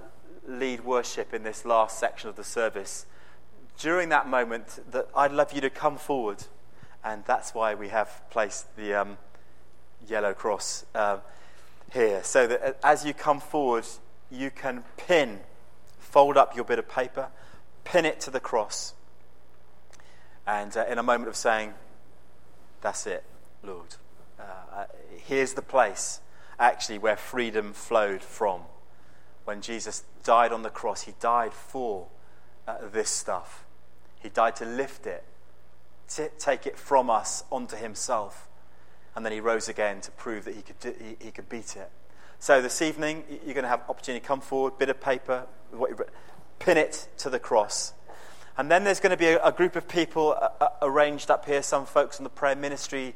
lead 0.47 0.85
worship 0.85 1.35
in 1.35 1.43
this 1.43 1.64
last 1.64 1.99
section 1.99 2.31
of 2.31 2.37
the 2.37 2.45
service. 2.45 3.07
During 3.79 4.09
that 4.09 4.29
moment, 4.29 4.81
that 4.91 5.09
I'd 5.14 5.33
love 5.33 5.53
you 5.53 5.61
to 5.61 5.71
come 5.71 5.97
forward, 5.97 6.45
and 7.05 7.25
that's 7.25 7.55
why 7.55 7.75
we 7.75 7.88
have 7.88 8.23
placed 8.31 8.75
the 8.77 8.95
um, 8.95 9.19
yellow 10.09 10.35
cross 10.35 10.85
uh, 10.95 11.19
here, 11.93 12.23
so 12.25 12.47
that 12.47 12.62
uh, 12.62 12.73
as 12.83 13.05
you 13.05 13.14
come 13.14 13.41
forward, 13.41 13.87
you 14.31 14.51
can 14.51 14.85
pin, 14.97 15.41
fold 15.99 16.37
up 16.37 16.57
your 16.57 16.64
bit 16.64 16.79
of 16.79 16.88
paper, 16.88 17.29
pin 17.85 18.05
it 18.05 18.21
to 18.21 18.31
the 18.31 18.41
cross, 18.41 18.95
and 20.47 20.77
uh, 20.77 20.85
in 20.87 20.99
a 20.99 21.03
moment 21.03 21.29
of 21.29 21.37
saying, 21.37 21.75
"That's 22.81 23.07
it, 23.07 23.23
Lord. 23.62 23.95
Uh, 24.41 24.43
uh 24.73 24.85
here's 25.25 25.55
the 25.55 25.62
place, 25.62 26.21
actually, 26.59 26.99
where 26.99 27.17
freedom 27.17 27.73
flowed 27.73 28.23
from." 28.23 28.62
when 29.49 29.62
Jesus 29.62 30.05
died 30.25 30.53
on 30.53 30.62
the 30.62 30.69
cross, 30.69 31.01
he 31.01 31.14
died 31.21 31.55
for 31.55 32.09
uh, 32.67 32.77
this 32.93 33.09
stuff. 33.09 33.64
He 34.20 34.28
died 34.28 34.57
to 34.57 34.64
lift 34.64 35.07
it, 35.07 35.24
to 36.11 36.28
take 36.38 36.66
it 36.66 36.78
from 36.78 37.11
us 37.11 37.44
onto 37.50 37.76
himself. 37.76 38.48
And 39.14 39.24
then 39.24 39.33
he 39.33 39.40
rose 39.40 39.68
again 39.68 40.00
to 40.02 40.11
prove 40.12 40.44
that 40.44 40.54
he 40.54 40.62
could, 40.62 40.78
do, 40.81 40.94
he, 40.98 41.24
he, 41.24 41.31
could 41.31 41.48
beat 41.48 41.76
it. 41.76 41.90
So 42.38 42.62
this 42.62 42.83
evening, 42.83 43.24
you're 43.28 43.54
going 43.54 43.64
to 43.64 43.68
have 43.68 43.83
opportunity 43.88 44.20
to 44.20 44.26
come 44.26 44.40
forward, 44.40 44.78
bit 44.78 44.88
of 44.88 45.00
paper, 45.00 45.46
pin 46.59 46.76
it 46.76 47.09
to 47.18 47.31
the 47.31 47.38
cross. 47.38 47.92
And 48.57 48.70
then 48.70 48.85
there's 48.85 49.00
going 49.00 49.11
to 49.11 49.16
be 49.16 49.26
a, 49.26 49.42
a 49.44 49.52
group 49.52 49.76
of 49.76 49.88
people 49.88 50.37
arranged 50.83 51.31
up 51.31 51.46
here, 51.46 51.62
some 51.62 51.87
folks 51.87 52.18
on 52.18 52.24
the 52.24 52.31
prayer 52.31 52.57
ministry 52.57 53.14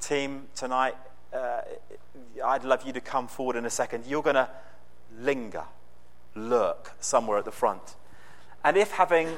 team 0.00 0.46
tonight. 0.54 0.96
Uh, 1.32 1.60
I'd 2.44 2.64
love 2.64 2.86
you 2.86 2.92
to 2.92 3.00
come 3.00 3.26
forward 3.26 3.56
in 3.56 3.64
a 3.64 3.70
second. 3.70 4.06
You're 4.06 4.22
going 4.22 4.36
to 4.36 4.48
linger, 5.18 5.64
lurk 6.34 6.92
somewhere 7.00 7.38
at 7.38 7.44
the 7.44 7.52
front. 7.52 7.96
And 8.64 8.76
if 8.76 8.92
having 8.92 9.28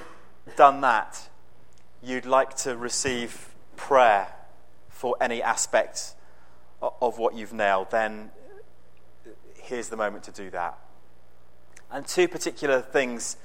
done 0.55 0.81
that, 0.83 1.29
you'd 2.03 2.27
like 2.27 2.57
to 2.59 2.77
receive 2.77 3.49
prayer 3.77 4.29
for 4.89 5.17
any 5.21 5.43
aspect 5.43 6.15
of 6.81 7.19
what 7.19 7.35
you've 7.35 7.53
nailed, 7.53 7.91
then 7.91 8.31
here's 9.55 9.89
the 9.89 9.97
moment 9.97 10.25
to 10.25 10.33
do 10.33 10.51
that. 10.51 10.79
And 11.91 12.07
two 12.07 12.29
particular 12.29 12.81
things 12.81 13.37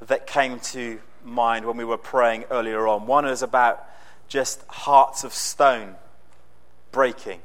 that 0.00 0.26
came 0.26 0.60
to 0.60 1.00
mind 1.24 1.66
when 1.66 1.76
we 1.76 1.84
were 1.84 1.98
praying 1.98 2.44
earlier 2.50 2.86
on. 2.88 3.06
One 3.06 3.26
is 3.26 3.42
about 3.42 3.86
just 4.28 4.64
hearts 4.68 5.24
of 5.24 5.34
stone 5.34 5.96
breaking. 6.92 7.40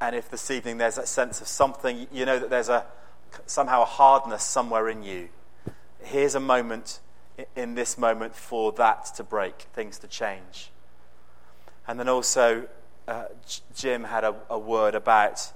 And 0.00 0.16
if 0.16 0.30
this 0.30 0.50
evening 0.50 0.78
there's 0.78 0.98
a 0.98 1.06
sense 1.06 1.40
of 1.40 1.48
something, 1.48 2.06
you 2.12 2.24
know 2.24 2.38
that 2.38 2.50
there's 2.50 2.68
a, 2.68 2.84
somehow 3.46 3.82
a 3.82 3.86
hardness 3.86 4.42
somewhere 4.42 4.88
in 4.88 5.02
you. 5.02 5.28
Here's 6.02 6.34
a 6.34 6.40
moment 6.40 7.00
in 7.56 7.74
this 7.74 7.98
moment 7.98 8.34
for 8.34 8.72
that 8.72 9.06
to 9.16 9.24
break, 9.24 9.66
things 9.72 9.98
to 9.98 10.06
change. 10.06 10.70
And 11.86 11.98
then 11.98 12.08
also, 12.08 12.68
uh, 13.06 13.24
Jim 13.74 14.04
had 14.04 14.24
a, 14.24 14.34
a 14.48 14.58
word 14.58 14.94
about 14.94 15.52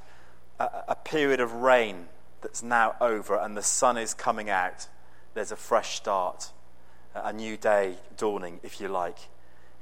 a, 0.58 0.68
a, 0.88 0.94
period 0.94 1.40
of 1.40 1.52
rain 1.52 2.08
that's 2.42 2.62
now 2.62 2.94
over 3.00 3.36
and 3.36 3.56
the 3.56 3.62
sun 3.62 3.96
is 3.96 4.12
coming 4.12 4.50
out. 4.50 4.86
There's 5.34 5.52
a 5.52 5.56
fresh 5.56 5.96
start, 5.96 6.52
a 7.14 7.32
new 7.32 7.56
day 7.56 7.96
dawning, 8.16 8.60
if 8.62 8.80
you 8.80 8.88
like. 8.88 9.18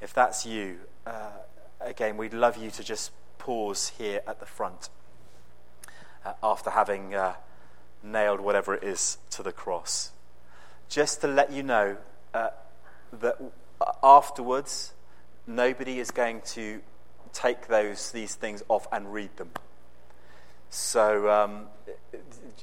If 0.00 0.14
that's 0.14 0.46
you, 0.46 0.78
uh, 1.06 1.30
again, 1.80 2.16
we'd 2.16 2.34
love 2.34 2.56
you 2.56 2.70
to 2.70 2.84
just 2.84 3.10
pause 3.38 3.92
here 3.98 4.20
at 4.26 4.38
the 4.38 4.46
front 4.46 4.90
uh, 6.24 6.34
after 6.42 6.70
having 6.70 7.14
uh, 7.14 7.34
nailed 8.02 8.40
whatever 8.40 8.74
it 8.74 8.84
is 8.84 9.18
to 9.30 9.42
the 9.42 9.52
cross. 9.52 10.12
Just 10.88 11.20
to 11.22 11.28
let 11.28 11.52
you 11.52 11.62
know 11.62 11.96
uh, 12.34 12.50
that 13.20 13.38
afterwards, 14.02 14.94
nobody 15.46 15.98
is 15.98 16.10
going 16.10 16.40
to 16.42 16.80
take 17.32 17.66
those 17.68 18.12
these 18.12 18.34
things 18.34 18.62
off 18.68 18.86
and 18.92 19.12
read 19.12 19.36
them. 19.36 19.50
So, 20.70 21.30
um, 21.30 21.66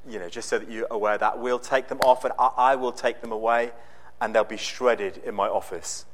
you 0.08 0.20
know, 0.20 0.30
just 0.30 0.50
so 0.50 0.60
that 0.60 0.70
you're 0.70 0.88
aware 0.92 1.18
that 1.18 1.40
we'll 1.40 1.60
take 1.60 1.88
them 1.88 2.00
off 2.02 2.26
and 2.26 2.34
I, 2.38 2.52
I 2.58 2.76
will 2.76 2.92
take 2.92 3.22
them 3.22 3.32
away 3.32 3.72
and 4.20 4.34
they'll 4.34 4.44
be 4.44 4.58
shredded 4.58 5.18
in 5.26 5.36
my 5.36 5.48
office 5.48 6.06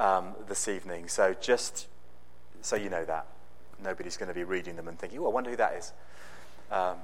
um, 0.00 0.34
this 0.48 0.68
evening. 0.68 1.08
So, 1.08 1.34
just 1.40 1.88
so 2.62 2.76
you 2.76 2.88
know 2.88 3.04
that. 3.04 3.26
Nobody's 3.82 4.16
going 4.16 4.28
to 4.28 4.34
be 4.34 4.44
reading 4.44 4.76
them 4.76 4.88
and 4.88 4.98
thinking, 4.98 5.18
oh, 5.18 5.26
I 5.26 5.28
wonder 5.30 5.50
who 5.50 5.56
that 5.56 5.74
is. 5.74 5.92
Um, 6.70 6.96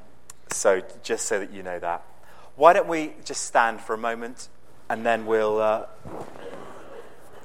so, 0.50 0.82
just 1.02 1.26
so 1.26 1.40
that 1.40 1.52
you 1.52 1.62
know 1.62 1.78
that. 1.78 2.02
Why 2.60 2.74
don't 2.74 2.88
we 2.88 3.14
just 3.24 3.44
stand 3.44 3.80
for 3.80 3.94
a 3.94 3.96
moment 3.96 4.50
and 4.90 5.06
then 5.06 5.24
we'll 5.24 5.62
uh, 5.62 5.86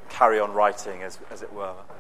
carry 0.10 0.42
on 0.42 0.52
writing, 0.52 1.04
as, 1.04 1.20
as 1.32 1.42
it 1.42 1.54
were. 1.54 1.74